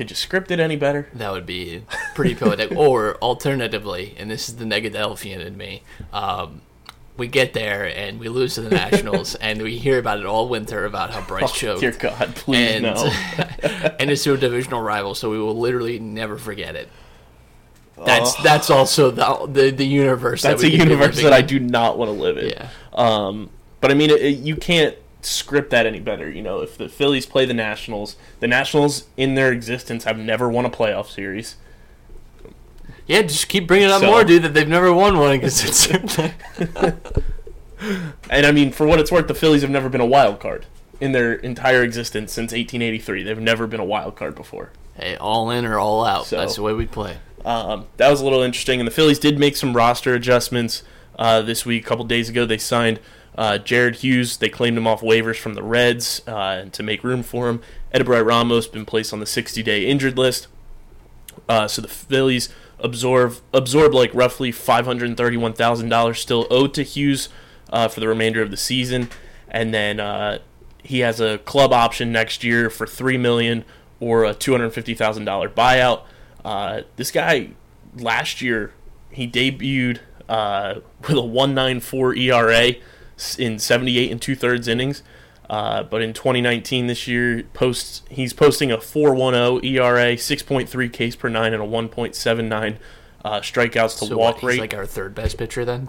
[0.00, 1.08] Could you script it any better?
[1.12, 1.82] That would be
[2.14, 2.72] pretty poetic.
[2.74, 6.62] or alternatively, and this is the Negadelphian in me, um,
[7.18, 10.48] we get there and we lose to the Nationals, and we hear about it all
[10.48, 11.84] winter about how Bryce choked.
[11.84, 12.94] Oh, Dear God, please and, no.
[14.00, 16.88] and it's to a divisional rival, so we will literally never forget it.
[18.02, 20.40] That's that's also the the, the universe.
[20.40, 22.48] That's that a universe that I do not want to live in.
[22.48, 22.70] Yeah.
[22.94, 23.50] Um,
[23.82, 26.30] but I mean, it, it- you can't script that any better.
[26.30, 30.48] You know, if the Phillies play the Nationals, the Nationals in their existence have never
[30.48, 31.56] won a playoff series.
[33.06, 34.42] Yeah, just keep bringing up So- more, dude.
[34.44, 36.32] That they've never won one against it.
[38.28, 40.66] And I mean, for what it's worth, the Phillies have never been a wild card
[41.00, 43.22] in their entire existence since 1883.
[43.22, 44.70] They've never been a wild card before.
[44.96, 46.26] hey, all in or all out.
[46.26, 47.16] So- That's the way we play.
[47.42, 48.80] Um, that was a little interesting.
[48.80, 50.82] And the Phillies did make some roster adjustments
[51.18, 51.86] uh, this week.
[51.86, 53.00] A couple days ago, they signed
[53.36, 54.36] uh, Jared Hughes.
[54.36, 57.62] They claimed him off waivers from the Reds uh, to make room for him.
[57.94, 60.46] Edubray Ramos been placed on the 60-day injured list.
[61.48, 66.72] Uh, so the Phillies absorb absorb like roughly five hundred thirty-one thousand dollars still owed
[66.74, 67.28] to Hughes
[67.70, 69.08] uh, for the remainder of the season,
[69.48, 70.38] and then uh,
[70.82, 73.64] he has a club option next year for three million
[74.00, 76.02] or a two hundred fifty thousand dollar buyout.
[76.44, 77.50] Uh, this guy
[77.96, 78.72] last year
[79.10, 82.76] he debuted with a one nine four ERA s-
[83.38, 85.02] in seventy eight and two thirds innings.
[85.48, 91.28] Uh, but in 2019, this year, posts he's posting a 4.10 ERA, 6.3 Ks per
[91.28, 92.76] nine, and a 1.79
[93.24, 94.60] uh, strikeouts to So walk what, rate.
[94.60, 95.88] like our third best pitcher then.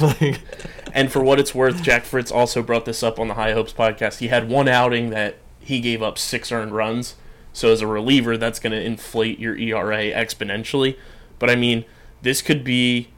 [0.00, 0.40] like,
[0.94, 3.74] And for what it's worth, Jack Fritz also brought this up on the High Hopes
[3.74, 4.18] podcast.
[4.20, 7.14] He had one outing that he gave up six earned runs.
[7.52, 10.96] So as a reliever, that's going to inflate your ERA exponentially.
[11.38, 11.84] But I mean,
[12.22, 13.08] this could be,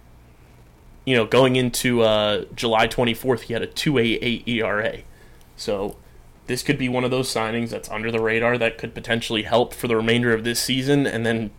[1.05, 4.99] you know, going into uh, July 24th, he had a 2.88 ERA.
[5.57, 5.97] So
[6.47, 9.75] this could be one of those signings that's under the radar that could potentially help
[9.75, 11.51] for the remainder of this season, and then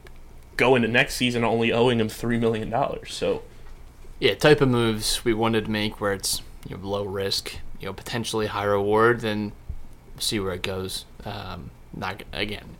[0.57, 3.13] go into next season only owing him three million dollars.
[3.13, 3.43] So
[4.19, 7.87] yeah, type of moves we wanted to make where it's you know, low risk, you
[7.87, 9.21] know, potentially high reward.
[9.21, 9.51] Then
[10.19, 11.05] see where it goes.
[11.23, 12.77] Um, not again.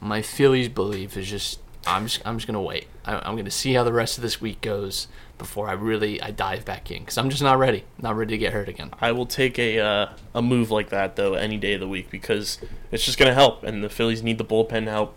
[0.00, 2.86] My Phillies belief is just I'm just I'm just gonna wait.
[3.04, 6.30] I, I'm gonna see how the rest of this week goes before I really I
[6.30, 7.84] dive back in because I'm just not ready.
[8.00, 8.90] Not ready to get hurt again.
[9.00, 12.10] I will take a uh, a move like that though any day of the week
[12.10, 12.58] because
[12.90, 15.16] it's just going to help, and the Phillies need the bullpen help.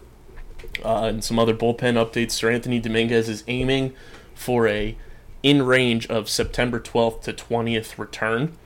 [0.83, 2.31] Uh, and some other bullpen updates.
[2.31, 3.93] Seranthony Dominguez is aiming
[4.35, 4.97] for a
[5.41, 8.57] in range of September 12th to 20th return,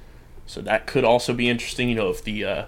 [0.45, 1.89] so that could also be interesting.
[1.89, 2.65] You know, if the uh,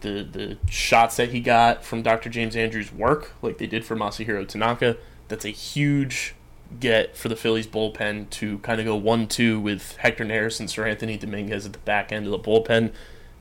[0.00, 2.30] the the shots that he got from Dr.
[2.30, 4.96] James Andrews work like they did for Masahiro Tanaka,
[5.28, 6.34] that's a huge
[6.80, 10.68] get for the Phillies bullpen to kind of go one two with Hector Neris and
[10.68, 12.92] Seranthony Dominguez at the back end of the bullpen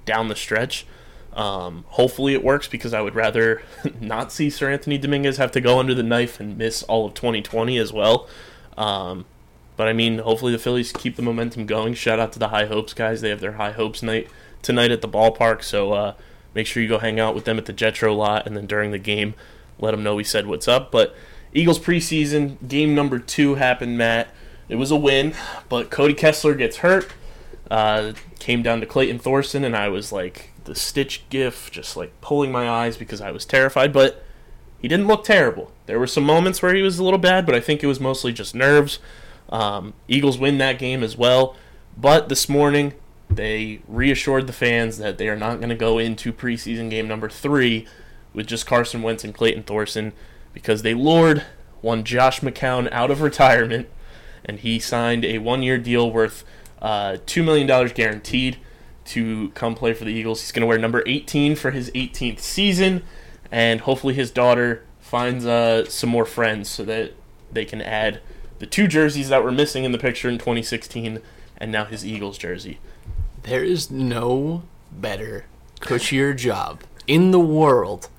[0.06, 0.86] down the stretch.
[1.34, 3.62] Um, hopefully it works because I would rather
[4.02, 7.78] not see Seranthony Dominguez have to go under the knife and miss all of 2020
[7.78, 8.28] as well.
[8.78, 9.26] Um,
[9.78, 11.94] but I mean, hopefully the Phillies keep the momentum going.
[11.94, 14.30] Shout out to the High Hopes guys; they have their High Hopes night
[14.62, 15.63] tonight at the ballpark.
[15.63, 16.13] So uh,
[16.54, 18.91] make sure you go hang out with them at the Jetro lot, and then during
[18.91, 19.34] the game,
[19.80, 20.91] let them know we said what's up.
[20.91, 21.15] But
[21.54, 24.30] Eagles preseason game number two happened, Matt.
[24.70, 25.34] It was a win,
[25.68, 27.12] but Cody Kessler gets hurt.
[27.70, 32.20] Uh, came down to Clayton Thorson, and I was like the Stitch gif, just like
[32.22, 33.92] pulling my eyes because I was terrified.
[33.92, 34.24] But
[34.80, 35.72] he didn't look terrible.
[35.86, 38.00] There were some moments where he was a little bad, but I think it was
[38.00, 39.00] mostly just nerves.
[39.50, 41.56] Um, Eagles win that game as well.
[41.98, 42.94] But this morning,
[43.30, 47.30] they reassured the fans that they are not going to go into preseason game number
[47.30, 47.88] three
[48.34, 50.14] with just Carson Wentz and Clayton Thorson
[50.54, 51.44] because they lured
[51.82, 53.90] one Josh McCown out of retirement
[54.46, 56.44] and he signed a one year deal worth
[56.82, 58.58] uh, $2 million guaranteed
[59.06, 60.42] to come play for the Eagles.
[60.42, 63.04] He's going to wear number 18 for his 18th season,
[63.52, 67.14] and hopefully his daughter finds uh, some more friends so that
[67.52, 68.22] they can add
[68.60, 71.20] the two jerseys that were missing in the picture in 2016
[71.58, 72.80] and now his Eagles jersey.
[73.44, 75.46] There is no better,
[75.80, 78.10] cushier job in the world.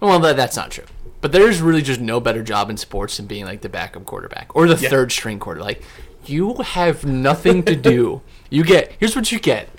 [0.00, 0.84] Well, that, that's not true.
[1.22, 4.54] But there's really just no better job in sports than being like the backup quarterback
[4.54, 4.90] or the Yeah.
[4.90, 5.60] third string quarter.
[5.62, 5.82] Like,
[6.26, 8.20] you have nothing to do.
[8.50, 9.70] you get, here's what you get.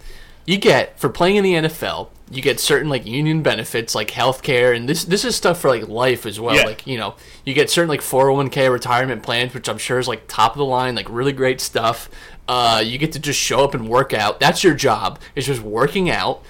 [0.45, 4.75] You get, for playing in the NFL, you get certain like union benefits like healthcare
[4.75, 6.55] and this this is stuff for like life as well.
[6.55, 6.63] Yeah.
[6.63, 10.23] Like, you know, you get certain like 401k retirement plans, which I'm sure is like
[10.27, 12.09] top of the line, like really great stuff.
[12.47, 14.39] Uh, you get to just show up and work out.
[14.39, 15.19] That's your job.
[15.35, 16.43] It's just working out.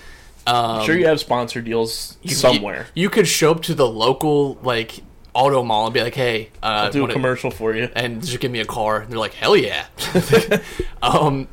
[0.45, 2.87] Um, I'm sure you have sponsor deals you- somewhere.
[2.93, 4.99] You, could show up to the local like
[5.33, 7.89] auto mall and be like, "Hey, uh, I'll do a commercial for you.
[7.95, 9.85] and just give me a car." And they're like, "Hell yeah!"
[11.01, 11.47] um,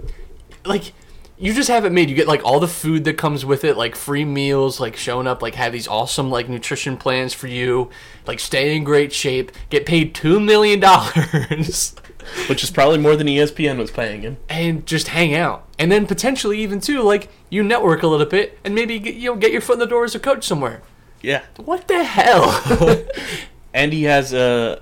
[0.65, 0.93] like
[1.39, 2.11] you just have it made.
[2.11, 5.27] You get like all the food that comes with it, like free meals, like showing
[5.27, 7.89] up, like have these awesome like nutrition plans for you,
[8.27, 11.95] like stay in great shape, get paid two million dollars.
[12.49, 14.37] Which is probably more than ESPN was paying him.
[14.49, 15.67] and just hang out.
[15.79, 19.31] And then potentially even too, like you network a little bit and maybe get, you
[19.31, 20.83] know get your foot in the door as a coach somewhere.
[21.23, 21.43] Yeah.
[21.57, 23.05] What the hell?
[23.75, 24.81] and he has a,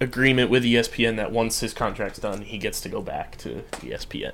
[0.00, 3.64] a agreement with ESPN that once his contract's done, he gets to go back to
[3.72, 4.32] ESPN.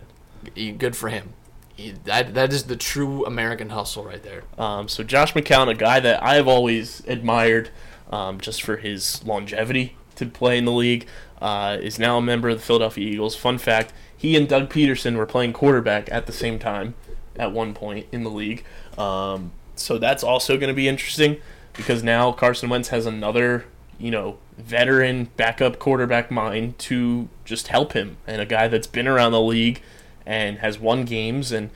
[0.79, 1.33] Good for him.
[1.77, 4.42] He, that that is the true American hustle right there.
[4.59, 7.70] Um, so Josh McCown, a guy that I have always admired
[8.11, 11.07] um, just for his longevity to play in the league,
[11.40, 13.37] uh, is now a member of the Philadelphia Eagles.
[13.37, 16.94] Fun fact: he and Doug Pederson were playing quarterback at the same time
[17.37, 18.64] at one point in the league.
[18.97, 21.38] Um, so that's also going to be interesting
[21.73, 23.64] because now Carson Wentz has another,
[23.99, 29.09] you know, veteran backup quarterback mind to just help him, and a guy that's been
[29.09, 29.83] around the league
[30.25, 31.70] and has won games and.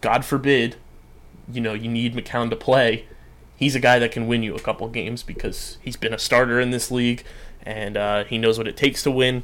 [0.00, 0.76] God forbid,
[1.52, 3.06] you know, you need McCown to play,
[3.56, 6.60] he's a guy that can win you a couple games because he's been a starter
[6.60, 7.24] in this league
[7.68, 9.42] and uh, he knows what it takes to win.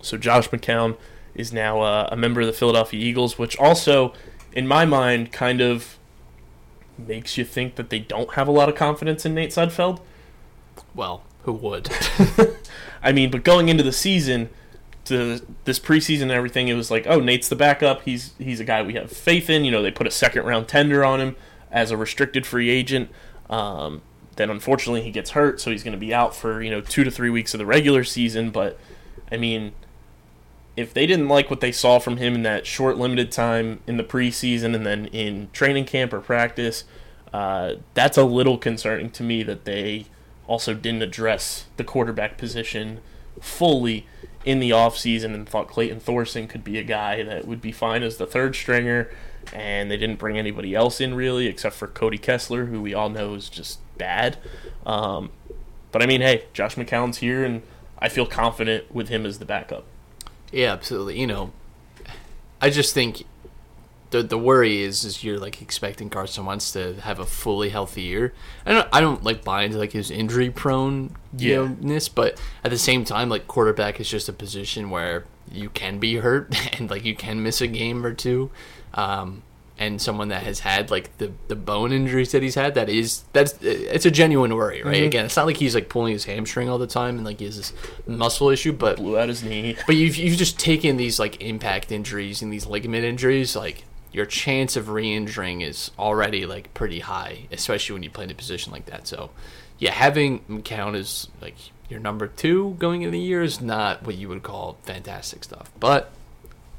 [0.00, 0.96] So Josh McCown
[1.34, 4.14] is now uh, a member of the Philadelphia Eagles, which also,
[4.52, 5.98] in my mind, kind of
[6.96, 10.00] makes you think that they don't have a lot of confidence in Nate Sudfeld.
[10.94, 11.90] Well, who would?
[13.02, 14.48] I mean, but going into the season,
[15.04, 18.02] to this preseason and everything, it was like, oh, Nate's the backup.
[18.04, 19.66] He's he's a guy we have faith in.
[19.66, 21.36] You know, they put a second round tender on him
[21.70, 23.10] as a restricted free agent.
[23.50, 24.00] Um,
[24.36, 27.04] then unfortunately he gets hurt, so he's going to be out for you know two
[27.04, 28.50] to three weeks of the regular season.
[28.50, 28.78] But
[29.30, 29.72] I mean,
[30.76, 33.96] if they didn't like what they saw from him in that short limited time in
[33.96, 36.84] the preseason and then in training camp or practice,
[37.32, 40.06] uh, that's a little concerning to me that they
[40.46, 43.00] also didn't address the quarterback position
[43.40, 44.06] fully
[44.44, 48.02] in the offseason and thought Clayton Thorson could be a guy that would be fine
[48.02, 49.10] as the third stringer.
[49.52, 53.08] And they didn't bring anybody else in really, except for Cody Kessler, who we all
[53.08, 54.38] know is just bad.
[54.84, 55.30] Um,
[55.92, 57.62] but I mean, hey, Josh McCown's here, and
[57.98, 59.84] I feel confident with him as the backup.
[60.52, 61.18] yeah, absolutely.
[61.20, 61.52] You know,
[62.60, 63.24] I just think
[64.10, 68.02] the the worry is is you're like expecting Carson Wentz to have a fully healthy
[68.02, 68.32] year.
[68.64, 71.48] I don't I don't like buy into like his injury prone Yeah.
[71.48, 75.70] you know-ness, but at the same time, like quarterback is just a position where you
[75.70, 78.50] can be hurt and like you can miss a game or two.
[78.94, 79.42] Um,
[79.78, 83.24] and someone that has had like the, the bone injuries that he's had, that is
[83.32, 84.96] that's it's a genuine worry, right?
[84.96, 85.06] Mm-hmm.
[85.06, 87.44] Again, it's not like he's like pulling his hamstring all the time and like he
[87.44, 87.72] has this
[88.06, 89.76] muscle issue, but Blew out his knee.
[89.86, 94.24] but you've you've just taken these like impact injuries and these ligament injuries, like your
[94.24, 98.72] chance of re-injuring is already like pretty high, especially when you play in a position
[98.72, 99.06] like that.
[99.06, 99.30] So,
[99.78, 101.56] yeah, having McCown is like
[101.90, 105.70] your number two going into the year is not what you would call fantastic stuff.
[105.78, 106.12] But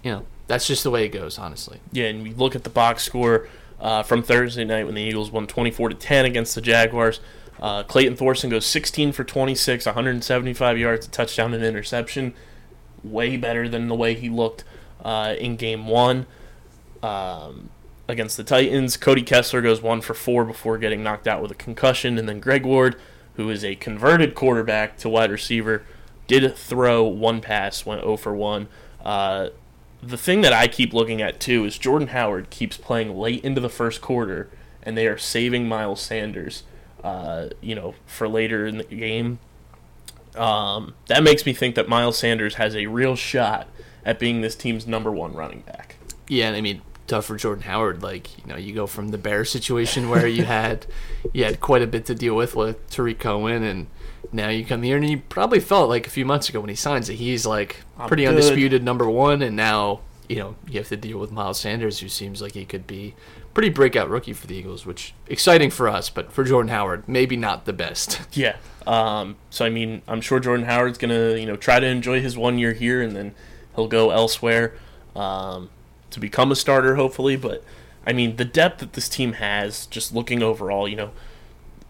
[0.04, 1.80] you know, that's just the way it goes, honestly.
[1.92, 3.48] Yeah, and we look at the box score
[3.80, 7.20] uh, from Thursday night when the Eagles won 24 to 10 against the Jaguars.
[7.60, 12.34] Uh, Clayton Thorson goes 16 for 26, 175 yards, a touchdown, and interception.
[13.04, 14.64] Way better than the way he looked
[15.04, 16.26] uh, in game one
[17.04, 17.70] um,
[18.08, 18.98] against the Titans.
[18.98, 22.40] Cody Kessler goes one for four before getting knocked out with a concussion, and then
[22.40, 22.96] Greg Ward,
[23.36, 25.84] who is a converted quarterback to wide receiver,
[26.28, 28.68] did throw one pass, went 0 for 1.
[29.04, 29.50] Uh,
[30.02, 33.62] the thing that I keep looking at too is Jordan Howard keeps playing late into
[33.62, 34.50] the first quarter,
[34.84, 36.64] and they are saving Miles Sanders,
[37.04, 39.40] uh, you know, for later in the game.
[40.36, 43.68] Um, that makes me think that Miles Sanders has a real shot
[44.06, 45.96] at being this team's number one running back.
[46.28, 48.04] Yeah, I mean, tough for Jordan Howard.
[48.04, 50.86] Like, you know, you go from the Bear situation where you had
[51.34, 53.88] you had quite a bit to deal with with Tarik Cohen, and
[54.32, 56.76] now you come here and you probably felt like a few months ago when he
[56.76, 58.30] signs it, he's like I'm pretty good.
[58.30, 62.10] undisputed number one, and now you know you have to deal with Miles Sanders, who
[62.10, 63.16] seems like he could be
[63.54, 67.36] pretty breakout rookie for the Eagles, which exciting for us, but for Jordan Howard, maybe
[67.36, 68.22] not the best.
[68.34, 68.58] Yeah.
[68.86, 72.38] Um, so I mean, I'm sure Jordan Howard's gonna you know try to enjoy his
[72.38, 73.34] one year here, and then
[73.76, 74.76] he'll go elsewhere
[75.16, 75.70] um,
[76.12, 77.36] to become a starter, hopefully.
[77.36, 77.64] But
[78.06, 81.12] I mean, the depth that this team has, just looking overall, you know,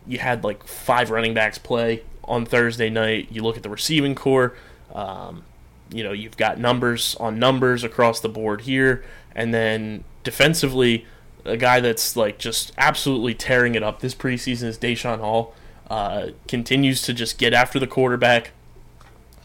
[0.08, 3.28] you had like five running backs play on Thursday night.
[3.32, 4.56] You look at the receiving corps.
[4.94, 5.44] Um,
[5.90, 9.04] you know, you've got numbers on numbers across the board here,
[9.36, 11.06] and then defensively,
[11.46, 15.54] a guy that's like just absolutely tearing it up this preseason is Daeshon Hall.
[15.90, 18.52] Uh, continues to just get after the quarterback,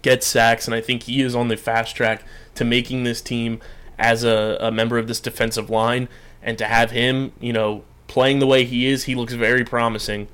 [0.03, 2.25] get sacks, and I think he is on the fast track
[2.57, 3.61] to making this team
[3.99, 6.09] as a, a member of this defensive line.
[6.43, 10.27] And to have him, you know, playing the way he is, he looks very promising.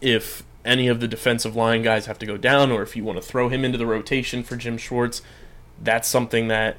[0.00, 3.20] If any of the defensive line guys have to go down, or if you want
[3.20, 5.22] to throw him into the rotation for Jim Schwartz,
[5.82, 6.76] that's something that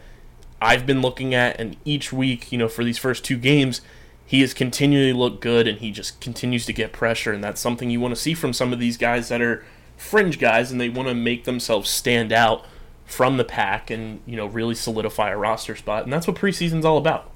[0.61, 1.59] I've been looking at.
[1.59, 3.81] And each week, you know, for these first two games,
[4.25, 7.31] he has continually looked good and he just continues to get pressure.
[7.31, 9.63] And that's something you want to see from some of these guys that are
[9.95, 12.65] fringe guys and they want to make themselves stand out
[13.05, 16.03] from the pack and, you know, really solidify a roster spot.
[16.03, 17.31] And that's what preseason's all about.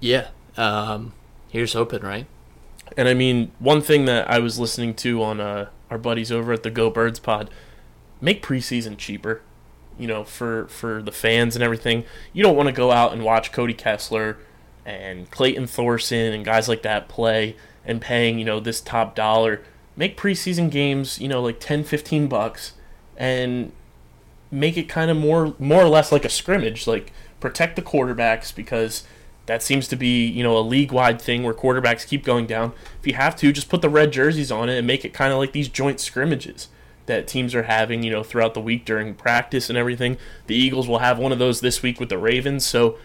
[0.00, 1.14] yeah, um,
[1.48, 2.26] here's hoping, right?
[2.96, 6.52] And I mean, one thing that I was listening to on uh, our buddies over
[6.52, 7.50] at the Go Birds pod,
[8.20, 9.42] make preseason cheaper.
[9.96, 12.04] You know, for for the fans and everything.
[12.32, 14.38] You don't want to go out and watch Cody Kessler
[14.84, 17.54] and Clayton Thorson and guys like that play
[17.84, 19.62] and paying, you know, this top dollar.
[19.96, 22.72] Make preseason games, you know, like 10, 15 bucks
[23.16, 23.70] and
[24.50, 28.54] make it kind of more more or less like a scrimmage, like protect the quarterbacks
[28.54, 29.04] because
[29.46, 32.72] that seems to be, you know, a league-wide thing where quarterbacks keep going down.
[33.00, 35.32] If you have to, just put the red jerseys on it and make it kind
[35.32, 36.68] of like these joint scrimmages
[37.06, 40.16] that teams are having, you know, throughout the week during practice and everything.
[40.46, 42.96] The Eagles will have one of those this week with the Ravens, so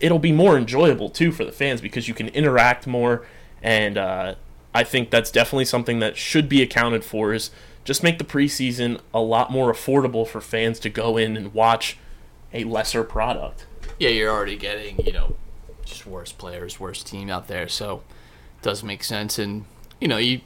[0.00, 3.26] it'll be more enjoyable too for the fans because you can interact more
[3.62, 4.34] and uh,
[4.74, 7.50] I think that's definitely something that should be accounted for is
[7.84, 11.96] just make the preseason a lot more affordable for fans to go in and watch
[12.52, 13.66] a lesser product.
[13.98, 15.34] Yeah, you're already getting, you know,
[15.84, 18.02] just worse players, worse team out there, so
[18.58, 19.38] it does make sense.
[19.38, 19.64] And
[20.00, 20.40] you know, you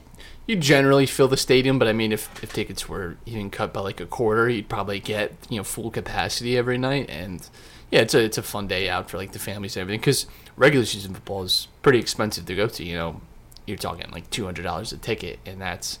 [0.47, 3.81] you generally fill the stadium, but I mean, if if tickets were even cut by
[3.81, 7.09] like a quarter, you'd probably get you know full capacity every night.
[7.09, 7.47] And
[7.91, 10.25] yeah, it's a it's a fun day out for like the families and everything because
[10.55, 12.83] regular season football is pretty expensive to go to.
[12.83, 13.21] You know,
[13.65, 15.99] you're talking like two hundred dollars a ticket, and that's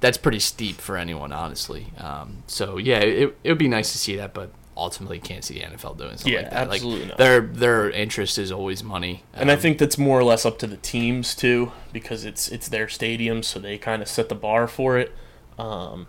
[0.00, 1.86] that's pretty steep for anyone, honestly.
[1.98, 5.54] Um, so yeah, it it would be nice to see that, but ultimately can't see
[5.54, 6.68] the NFL doing something Yeah, like that.
[6.68, 7.18] absolutely like not.
[7.18, 10.58] their their interest is always money, And I Um, think that's more or less up
[10.60, 14.34] to the teams too, because it's it's their stadium, so they kind of set the
[14.34, 15.12] bar for it.
[15.58, 16.06] Um,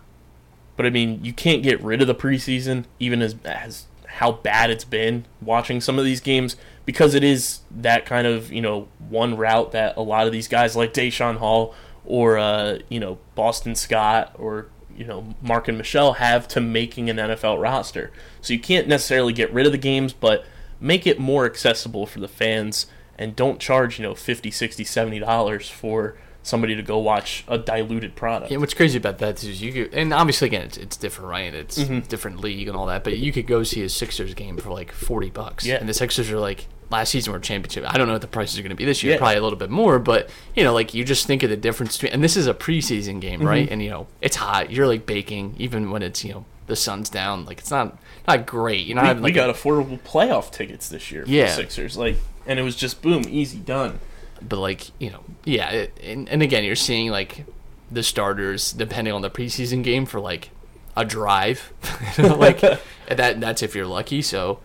[0.76, 4.70] but I mean, you can't get rid of the preseason, even as as how bad
[4.70, 6.56] it's been watching some of these games,
[6.86, 10.48] because it is that kind of you know one route that a lot of these
[10.48, 14.66] guys like Daeshon Hall or uh, you know Boston Scott or
[14.98, 18.10] you know Marken Michel have to making an NFL roster.
[18.40, 20.44] So you can't necessarily get rid of the games, but
[20.80, 22.86] make it more accessible for the fans
[23.18, 27.58] and don't charge you know 50 60 70 dollars for somebody to go watch a
[27.58, 30.96] diluted product Yeah, what's crazy about that is you could, and obviously again it's, it's
[30.96, 31.52] different, right?
[31.54, 31.98] It's Mm-hmm.
[32.08, 34.92] different league and all that, but you could go see a Sixers game for like
[34.92, 35.66] forty bucks.
[35.66, 35.76] Yeah.
[35.76, 37.84] and the Sixers are like last season were championship.
[37.86, 39.12] I don't know what the prices are going to be this year.
[39.14, 39.18] Yeah.
[39.18, 41.96] Probably a little bit more, but you know, like you just think of the difference
[41.96, 42.12] between.
[42.12, 43.48] And this is a preseason game, Mm-hmm.
[43.48, 43.68] right?
[43.70, 44.70] And you know, it's hot.
[44.70, 47.44] You're like baking, even when it's you know the sun's down.
[47.44, 48.86] Like it's not not great.
[48.86, 51.46] You know, we, having we got affordable playoff tickets this year for Yeah.
[51.46, 52.16] the Sixers like
[52.46, 53.98] and it was just boom easy done
[54.40, 57.44] but like you know yeah it, and, and again you're seeing like
[57.90, 60.50] the starters depending on the preseason game for like
[60.96, 61.72] a drive
[62.18, 62.60] like
[63.08, 64.60] that that's if you're lucky so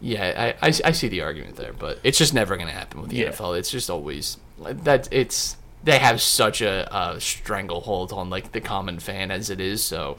[0.00, 3.00] yeah I, I, I see the argument there but it's just never going to happen
[3.00, 3.30] with the Yeah.
[3.30, 8.60] nfl it's just always that it's they have such a, a stranglehold on like the
[8.60, 10.18] common fan as it is so.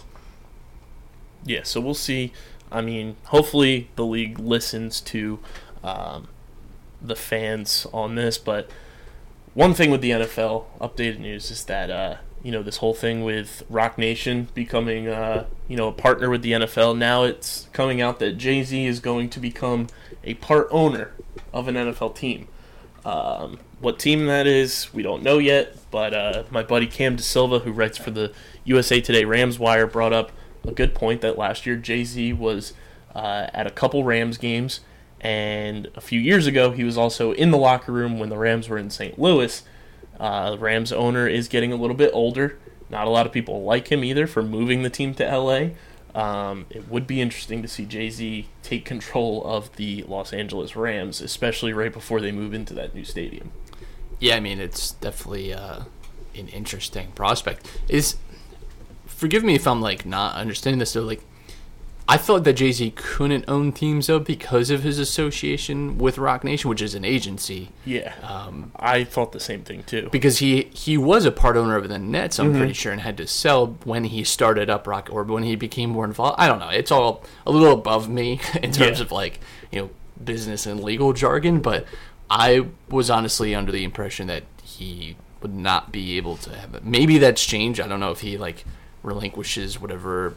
[1.46, 2.32] Yeah so we'll see.
[2.72, 5.40] I mean hopefully the league listens to
[5.84, 6.28] um,
[7.02, 8.70] the fans on this but
[9.54, 13.24] one thing with the nfl updated news is that uh, you know this whole thing
[13.24, 18.02] with roc nation becoming uh, you know a partner with the nfl now it's coming
[18.02, 19.88] out that jay-z is going to become
[20.24, 21.12] a part owner
[21.54, 22.48] of an nfl team
[23.06, 25.76] Um, what team that is, we don't know yet.
[25.90, 28.34] But uh, my buddy Cam DaSilva, who writes for the
[28.66, 30.32] USA Today Rams Wire, brought up
[30.68, 32.74] a good point that last year Jay Z was
[33.16, 34.82] uh, at a couple Rams games,
[35.22, 38.68] and a few years ago he was also in the locker room when the Rams
[38.70, 39.18] were in St.
[39.18, 39.64] Louis.
[40.20, 42.60] Uh, Rams owner is getting a little bit older.
[42.90, 45.70] Not a lot of people like him either for moving the team to LA.
[46.16, 50.76] Um, it would be interesting to see Jay Z take control of the Los Angeles
[50.76, 53.52] Rams, especially right before they move into that new stadium.
[54.20, 55.84] Yeah, I mean it's definitely uh,
[56.36, 57.70] an interesting prospect.
[57.88, 58.18] Is
[59.06, 61.22] forgive me if I'm like not understanding this So Like,
[62.12, 66.44] I thought that Jay Z couldn't own teams though because of his association with Roc
[66.44, 67.70] Nation, which is an agency.
[67.86, 70.10] Yeah, Um, I thought the same thing too.
[70.12, 72.58] because he he was a part owner of the Nets, I'm Mm-hmm.
[72.58, 75.92] pretty sure, and had to sell when he started up Roc or when he became
[75.92, 76.36] more involved.
[76.40, 76.70] I don't know.
[76.70, 79.06] It's all a little above me in terms Yeah.
[79.06, 79.40] of like
[79.72, 79.90] you know
[80.24, 81.86] business and legal jargon, but
[82.30, 86.84] I was honestly under the impression that he would not be able to have it.
[86.84, 87.80] Maybe that's changed.
[87.80, 88.66] I don't know if he like
[89.04, 90.36] relinquishes whatever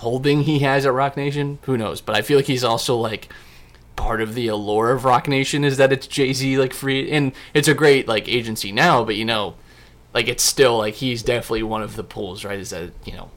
[0.00, 1.58] holding he has at Roc Nation.
[1.62, 2.00] Who knows?
[2.00, 3.28] But I feel like he's also like
[3.96, 7.32] part of the allure of Roc Nation is that it's Jay Z like free, and
[7.52, 9.04] it's a great like agency now.
[9.04, 9.54] But you know,
[10.14, 12.58] like it's still like he's definitely one of the pulls, right?
[12.58, 13.30] Is that you know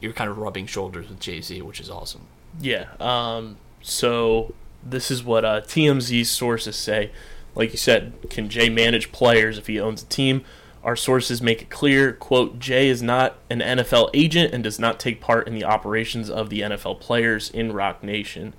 [0.00, 2.26] you're kind of rubbing shoulders with Jay Z, which is awesome.
[2.60, 2.86] Yeah.
[3.00, 7.10] Um, so this is what uh, TMZ's sources say.
[7.54, 10.44] Like you said, can Jay manage players if he owns a team?
[10.84, 14.98] Our sources make it clear, quote, Jay is not an NFL agent and does not
[15.00, 18.54] take part in the operations of the NFL players in Roc Nation.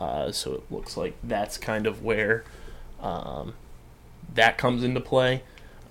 [0.00, 2.42] Uh, so it looks like that's kind of where
[3.00, 3.54] um,
[4.34, 5.42] that comes into play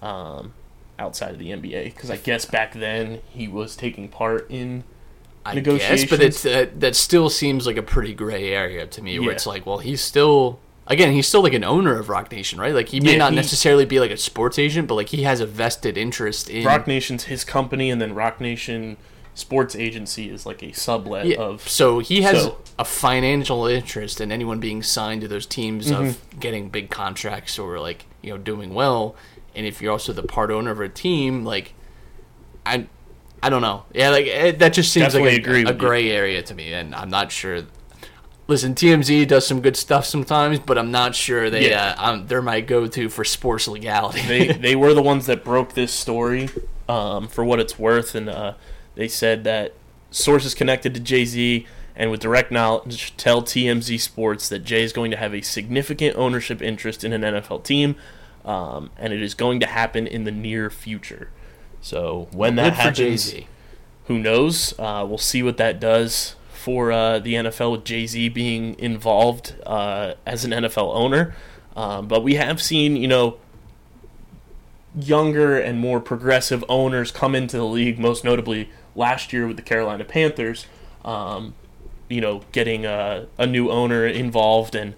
[0.01, 0.53] um,
[0.97, 1.85] outside of the NBA.
[1.85, 4.83] Because I guess back then he was taking part in
[5.45, 6.01] I negotiations.
[6.01, 9.17] guess, but it's that that still seems like a pretty gray area to me.
[9.19, 9.35] Where Yeah.
[9.35, 10.59] it's like, well, he's still
[10.89, 12.73] again, he's still like an owner of Roc Nation, right?
[12.73, 15.23] Like he may Yeah, not he- necessarily be like a sports agent, but like he
[15.23, 18.97] has a vested interest in Roc Nation's his company, and then Roc Nation
[19.35, 21.67] Sports Agency is like a sublet Yeah, of.
[21.69, 25.97] so he has so- a financial interest in anyone being signed to those teams of
[25.99, 26.39] Mm-hmm.
[26.39, 29.15] getting big contracts or like you know doing well.
[29.55, 31.73] And if you're also the part owner of a team, like
[32.65, 32.87] I,
[33.41, 33.83] I don't know.
[33.93, 35.73] Yeah, like it, that just seems Definitely like a, a with you.
[35.87, 37.63] gray area to me, and I'm not sure.
[38.49, 41.93] Listen, TMZ does some good stuff sometimes, but I'm not sure they Yeah.
[41.99, 44.23] uh, they're my go-to for sports legality.
[44.23, 46.49] they they were the ones that broke this story
[46.87, 48.53] um, for what it's worth, and uh,
[48.95, 49.73] they said that
[50.09, 54.93] sources connected to Jay Z and with direct knowledge tell TMZ Sports that Jay is
[54.93, 57.97] going to have a significant ownership interest in an NFL team,
[58.45, 61.29] um, and it is going to happen in the near future.
[61.81, 63.35] So when that good happens,
[64.05, 64.73] who knows?
[64.79, 69.55] Uh, we'll see what that does for uh, the NFL with Jay Z being involved
[69.65, 71.33] uh, as an NFL owner.
[71.75, 73.37] Um, but we have seen, you know,
[74.93, 79.63] younger and more progressive owners come into the league, most notably last year with the
[79.63, 80.65] Carolina Panthers.
[81.05, 81.55] Um,
[82.09, 84.95] you know, getting a, a new owner involved and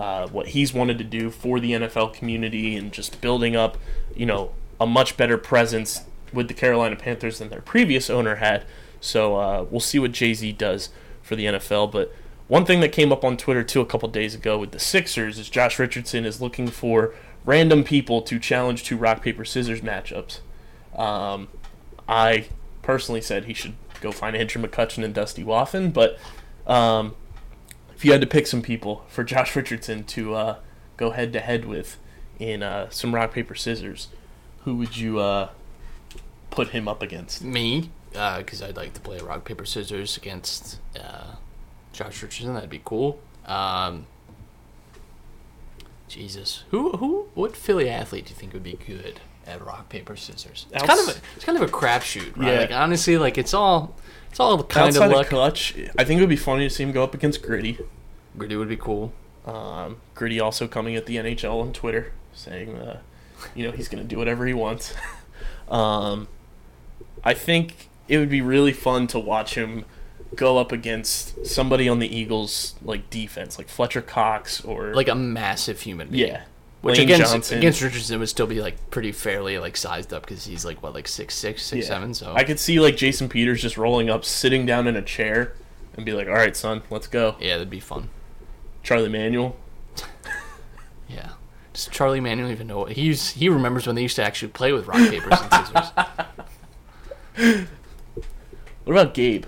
[0.00, 3.78] uh, what he's wanted to do for the NFL community and just building up,
[4.16, 4.50] you know,
[4.80, 6.02] a much better presence
[6.32, 8.64] with the Carolina Panthers than their previous owner had.
[9.00, 10.88] So uh, we'll see what Jay Z does
[11.24, 11.90] for the NFL.
[11.90, 12.14] But
[12.46, 15.38] one thing that came up on Twitter too a couple days ago with the Sixers
[15.38, 17.14] is Josh Richardson is looking for
[17.44, 20.40] random people to challenge to rock paper scissors matchups.
[20.94, 21.48] Um,
[22.08, 22.46] I
[22.82, 26.18] personally said he should go find Andrew McCutchen and Dusty Wathan, but
[26.66, 27.16] um,
[27.94, 30.56] if you had to pick some people for Josh Richardson to uh,
[30.96, 31.96] go head to head with
[32.38, 34.08] in uh, some rock paper scissors,
[34.64, 35.48] who would you uh,
[36.50, 37.42] put him up against?
[37.42, 41.34] Me, because I'd like to play rock paper scissors against uh,
[41.92, 42.54] Josh Richardson.
[42.54, 43.20] That'd be cool.
[43.46, 44.06] Um,
[46.08, 50.16] Jesus, who who what Philly athlete do you think would be good at rock paper
[50.16, 50.66] scissors?
[50.72, 52.52] It's kind of a, it's kind of a crapshoot, right?
[52.52, 52.60] Yeah.
[52.60, 53.96] Like honestly, like it's all
[54.30, 56.84] it's all kind Outside of of clutch, I think it would be funny to see
[56.84, 57.78] him go up against Gritty.
[58.38, 59.12] Gritty would be cool.
[59.44, 63.00] Um, Gritty also coming at the NHL on Twitter saying, uh,
[63.54, 64.94] you know, he's going to do whatever he wants.
[65.68, 66.28] um,
[67.22, 69.84] I think it would be really fun to watch him
[70.36, 75.14] go up against somebody on the Eagles like defense, like Fletcher Cox or Like a
[75.14, 76.28] massive human being.
[76.28, 76.42] yeah,
[76.80, 77.58] Which Lane against Johnson.
[77.58, 80.92] against Richardson would still be like pretty fairly like sized up because he's like what
[80.92, 81.94] like six six six Yeah.
[81.94, 82.14] seven.
[82.14, 85.54] So I could see like Jason Peters just rolling up, sitting down in a chair,
[85.96, 88.08] and be like, "All right, son, let's go." yeah, that'd be fun.
[88.82, 89.56] Charlie Manuel.
[91.08, 91.30] Yeah.
[91.74, 94.72] Does Charlie Manuel even know what he's he remembers when they used to actually play
[94.72, 95.66] with rock, paper, and
[97.36, 97.68] scissors.
[98.84, 99.46] What about Gabe?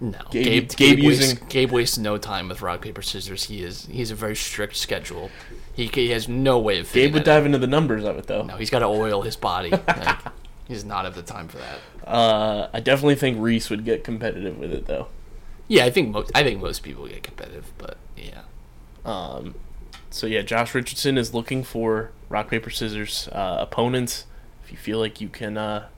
[0.00, 0.18] No.
[0.30, 3.44] Gabe- Gabe, Gabe Gabe, wastes, Gabe wastes no time with rock, paper, scissors.
[3.44, 5.30] He is he's a very strict schedule.
[5.72, 8.42] He, he has no way of Gabe would dive into the numbers of it though.
[8.42, 9.70] No, he's got to oil his body.
[9.86, 10.18] Like,
[10.66, 11.78] he does not have the time for that.
[12.08, 15.08] Uh, I definitely think Reese would get competitive with it though.
[15.68, 18.42] Yeah, I think most I think most people get competitive, but yeah.
[19.04, 19.54] Um,
[20.10, 24.24] so yeah, Josh Richardson is looking for rock paper scissors uh, opponents.
[24.64, 25.88] If you feel like you can uh,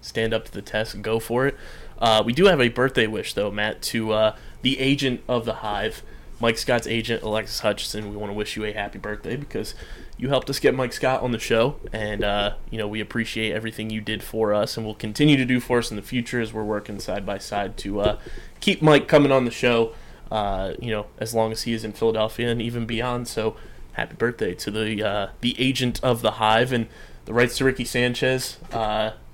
[0.00, 1.56] stand up to the test, go for it.
[2.00, 5.54] Uh, we do have a birthday wish though, Matt, to uh, the agent of the
[5.54, 6.02] Hive,
[6.40, 8.10] Mike Scott's agent, Alexis Hutchinson.
[8.10, 9.74] We want to wish you a happy birthday because
[10.16, 13.52] you helped us get Mike Scott on the show, and uh, you know we appreciate
[13.52, 16.40] everything you did for us, and will continue to do for us in the future
[16.40, 18.18] as we're working side by side to uh,
[18.60, 19.92] keep Mike coming on the show.
[20.30, 23.26] Uh, you know, as long as he is in Philadelphia and even beyond.
[23.26, 23.56] So,
[23.94, 26.86] happy birthday to the uh, the agent of the Hive and
[27.26, 28.58] the rights to Ricky Sanchez.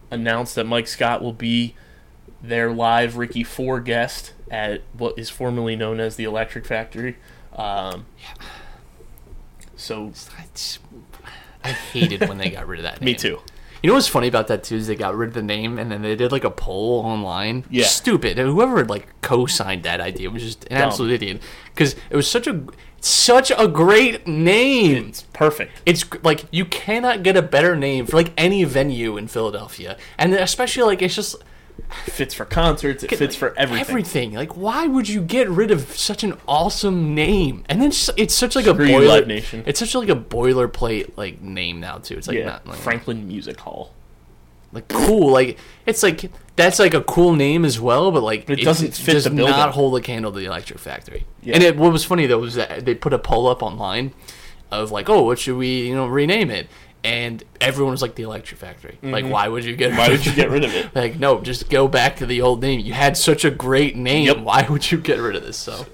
[0.08, 1.74] Announced that Mike Scott will be
[2.48, 7.16] their live Ricky Four guest at what is formerly known as the Electric Factory.
[7.54, 8.06] Um,
[9.76, 10.12] so,
[11.62, 13.06] I, hated when they got rid of that name.
[13.06, 13.40] me too.
[13.82, 15.92] You know what's funny about that too is they got rid of the name and
[15.92, 17.64] then they did like a poll online.
[17.70, 17.84] Yeah.
[17.84, 18.38] stupid.
[18.38, 20.88] Whoever like co-signed that idea was just an Dumb.
[20.88, 21.42] absolute idiot
[21.74, 22.62] because it was such a
[23.00, 25.08] such a great name.
[25.08, 25.82] It's perfect.
[25.84, 30.34] It's like you cannot get a better name for like any venue in Philadelphia, and
[30.34, 31.36] especially like it's just
[32.06, 33.04] fits for concerts.
[33.04, 33.88] It fits for everything.
[33.88, 34.32] Everything.
[34.34, 37.64] Like, why would you get rid of such an awesome name?
[37.68, 39.06] And then it's, it's such like a Screw you, boiler.
[39.08, 39.62] Live Nation.
[39.66, 42.16] It's such like a boilerplate like name now too.
[42.16, 43.92] It's like Yeah, not like, Franklin Music Hall.
[44.72, 45.30] like cool.
[45.30, 48.94] Like it's like that's like a cool name as well, but like But it doesn't
[48.94, 49.54] fit does the building.
[49.54, 51.26] not hold a candle to the Electric Factory.
[51.42, 51.54] Yeah.
[51.54, 54.12] And it, what was funny though was that they put a poll up online
[54.72, 56.68] of like, oh, what should we you know rename it?
[57.04, 58.98] And everyone was like the Electric Factory.
[59.02, 59.90] Like, why would you get?
[59.90, 59.98] Mm-hmm.
[59.98, 60.90] Why rid would you get rid of it?
[60.94, 62.80] Like, no, just go back to the old name.
[62.80, 64.26] You had such a great name.
[64.26, 64.38] Yep.
[64.38, 65.56] Why would you get rid of this?
[65.56, 65.86] So,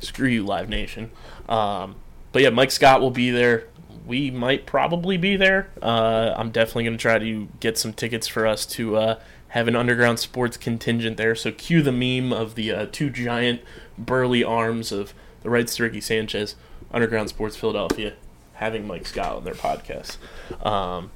[0.00, 1.10] Screw you, Live Nation.
[1.48, 1.96] Um,
[2.32, 3.66] but yeah, Mike Scott will be there.
[4.06, 5.70] We might probably be there.
[5.80, 9.68] Uh, I'm definitely going to try to get some tickets for us to uh, have
[9.68, 11.34] an underground sports contingent there.
[11.34, 13.60] So cue the meme of the uh, two giant
[13.98, 16.56] burly arms of the rights to Ricky Sanchez,
[16.90, 18.14] Underground Sports Philadelphia,
[18.60, 20.18] having Mike Scott on their podcast.
[20.64, 21.10] Um,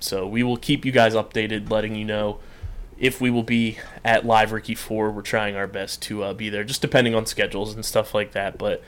[0.00, 2.40] so we will keep you guys updated, letting you know
[2.98, 5.10] if we will be at Live Ricky 4.
[5.10, 8.32] We're trying our best to uh, be there, just depending on schedules and stuff like
[8.32, 8.56] that.
[8.56, 8.82] But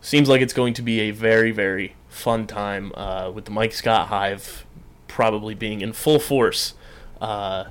[0.00, 3.74] seems like it's going to be a very, very fun time uh, with the Mike
[3.74, 4.64] Scott Hive
[5.06, 6.72] probably being in full force
[7.20, 7.64] uh,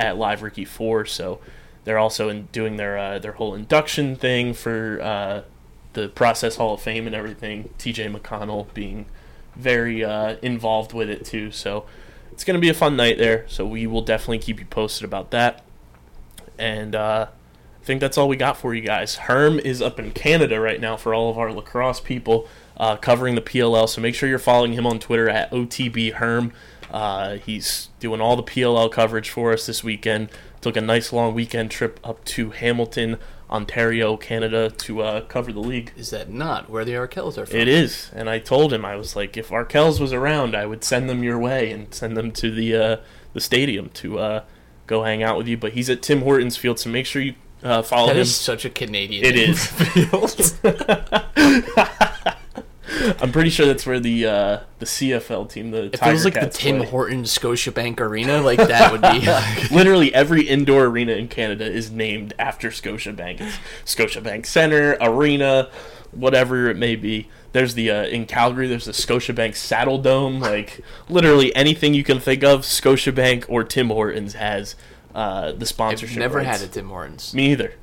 [0.00, 1.06] at Live Ricky 4.
[1.06, 1.38] So
[1.84, 5.42] they're also in doing their uh, their whole induction thing for uh,
[5.92, 7.70] the Process Hall of Fame and everything.
[7.78, 9.06] TJ McConnell being
[9.58, 11.50] very uh, involved with it too.
[11.50, 11.84] So
[12.32, 13.44] it's going to be a fun night there.
[13.48, 15.62] So we will definitely keep you posted about that.
[16.58, 17.26] And uh,
[17.80, 19.16] I think that's all we got for you guys.
[19.16, 23.34] Herm is up in Canada right now for all of our lacrosse people uh, covering
[23.34, 23.88] the PLL.
[23.88, 26.52] So make sure you're following him on Twitter at OTB Herm.
[26.90, 30.30] Uh, he's doing all the PLL coverage for us this weekend.
[30.60, 33.18] Took a nice long weekend trip up to Hamilton,
[33.50, 35.92] Ontario, Canada to uh, cover the league.
[35.96, 37.56] is that not where the Arkells are from?
[37.58, 40.84] It is, and I told him I was like, if Arkells was around, I would
[40.84, 42.96] send them your way and send them to the uh,
[43.32, 44.44] the stadium to uh,
[44.86, 45.56] go hang out with you.
[45.56, 48.22] But he's at Tim Hortons Field, so make sure you uh, follow That him.
[48.22, 49.24] is such a Canadian.
[49.24, 49.72] It is.
[53.20, 56.34] I'm pretty sure that's where the uh, the CFL team, the If it was like
[56.34, 56.86] the Tim play.
[56.86, 59.74] Hortons Scotiabank Arena, like that would be.
[59.74, 63.40] Literally every indoor arena in Canada is named after Scotiabank.
[63.40, 63.58] It's
[63.94, 65.70] Scotiabank Center, Arena,
[66.12, 67.28] whatever it may be.
[67.52, 68.66] There's the uh, in Calgary.
[68.68, 70.40] There's the Scotiabank Saddle Dome.
[70.40, 74.74] Like literally anything you can think of, Scotiabank or Tim Hortons has
[75.14, 76.18] uh, the I've sponsorship.
[76.18, 76.60] never rights.
[76.60, 77.32] had a Tim Hortons.
[77.34, 77.74] Me either.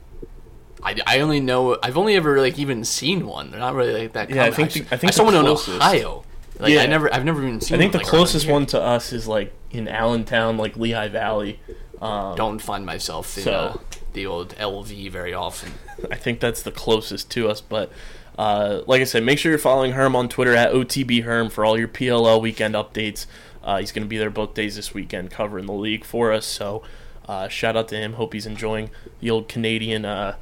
[0.83, 3.51] I, I only know I've only ever like even seen one.
[3.51, 4.29] They're not really like that.
[4.29, 6.23] Yeah, I think the- I, I think saw the one in Ohio.
[6.59, 6.81] Like Yeah.
[6.83, 7.75] I never, I've never even seen.
[7.75, 11.59] I think the like, closest one to us is like in Allentown, like Lehigh Valley.
[12.01, 13.77] Um, Don't find myself in So- uh,
[14.13, 15.73] the old LV very often.
[16.11, 17.59] I think that's the closest to us.
[17.61, 17.91] But
[18.37, 21.77] uh, like I said, make sure you're following Herm on Twitter at OTBHerm for all
[21.77, 23.25] your PLL weekend updates.
[23.63, 26.45] Uh, he's going to be there both days this weekend covering the league for us.
[26.45, 26.83] So
[27.27, 28.13] uh, shout out to him.
[28.13, 30.35] Hope he's enjoying the old Canadian uh,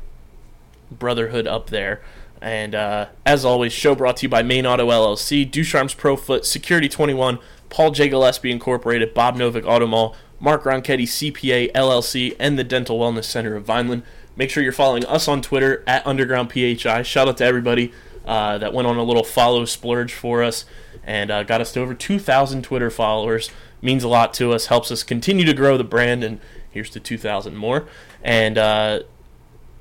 [0.92, 2.02] brotherhood up there.
[2.42, 6.46] And uh, as always, show brought to you by Main Auto LLC, Ducharme's Pro Foot,
[6.46, 8.10] Security 21, Paul J.
[8.10, 13.56] Gillespie Incorporated, Bob Novick Auto Mall, Mark Ronchetti CPA LLC, and the Dental Wellness Center
[13.56, 14.04] of Vineland.
[14.36, 17.04] Make sure you're following us on Twitter at Underground PHI.
[17.04, 17.94] Shout out to everybody
[18.26, 20.66] uh, that went on a little follow splurge for us
[21.06, 23.52] and uh, got us to over 2,000 Twitter followers.
[23.82, 26.40] Means a lot to us, helps us continue to grow the brand, and
[26.72, 27.88] here's to 2,000 more.
[28.24, 29.00] And uh,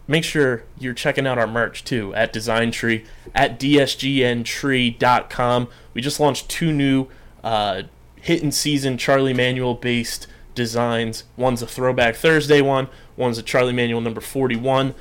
[0.06, 5.68] make sure you're checking out our merch too at Design Tree at dsgntree.com.
[5.94, 7.08] We just launched two new
[7.42, 7.82] uh,
[8.16, 11.24] hit and season Charlie Manuel based designs.
[11.36, 14.94] One's a Throwback Thursday one, one's a Charlie Manuel number 41.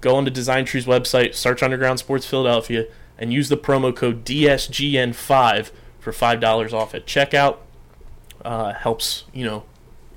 [0.00, 2.86] Go onto Design Tree's website, search Underground Sports Philadelphia,
[3.18, 7.56] and use the promo code DSGN5 for $5 off at checkout.
[8.44, 9.64] Uh, helps, you know,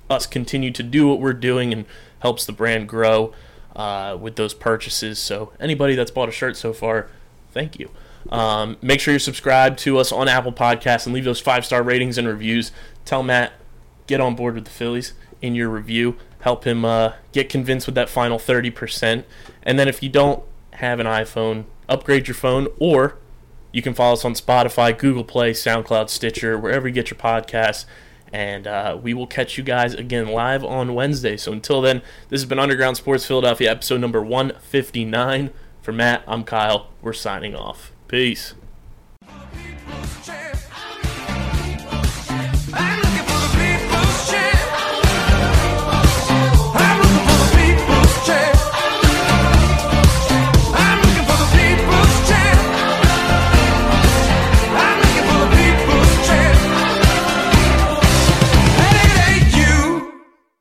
[0.09, 1.85] us continue to do what we're doing and
[2.19, 3.33] helps the brand grow
[3.75, 5.19] uh, with those purchases.
[5.19, 7.09] So anybody that's bought a shirt so far,
[7.51, 7.89] thank you.
[8.29, 11.81] Um, make sure you're subscribed to us on Apple Podcasts and leave those five star
[11.81, 12.71] ratings and reviews.
[13.05, 13.53] Tell Matt
[14.07, 16.17] get on board with the Phillies in your review.
[16.41, 19.23] Help him uh, get convinced with that final 30%.
[19.63, 20.43] And then if you don't
[20.73, 23.17] have an iPhone, upgrade your phone or
[23.71, 27.85] you can follow us on Spotify, Google Play, SoundCloud, Stitcher, wherever you get your podcasts.
[28.31, 31.37] And uh, we will catch you guys again live on Wednesday.
[31.37, 35.51] So until then, this has been Underground Sports Philadelphia, episode number 159.
[35.81, 36.89] For Matt, I'm Kyle.
[37.01, 37.91] We're signing off.
[38.07, 38.53] Peace.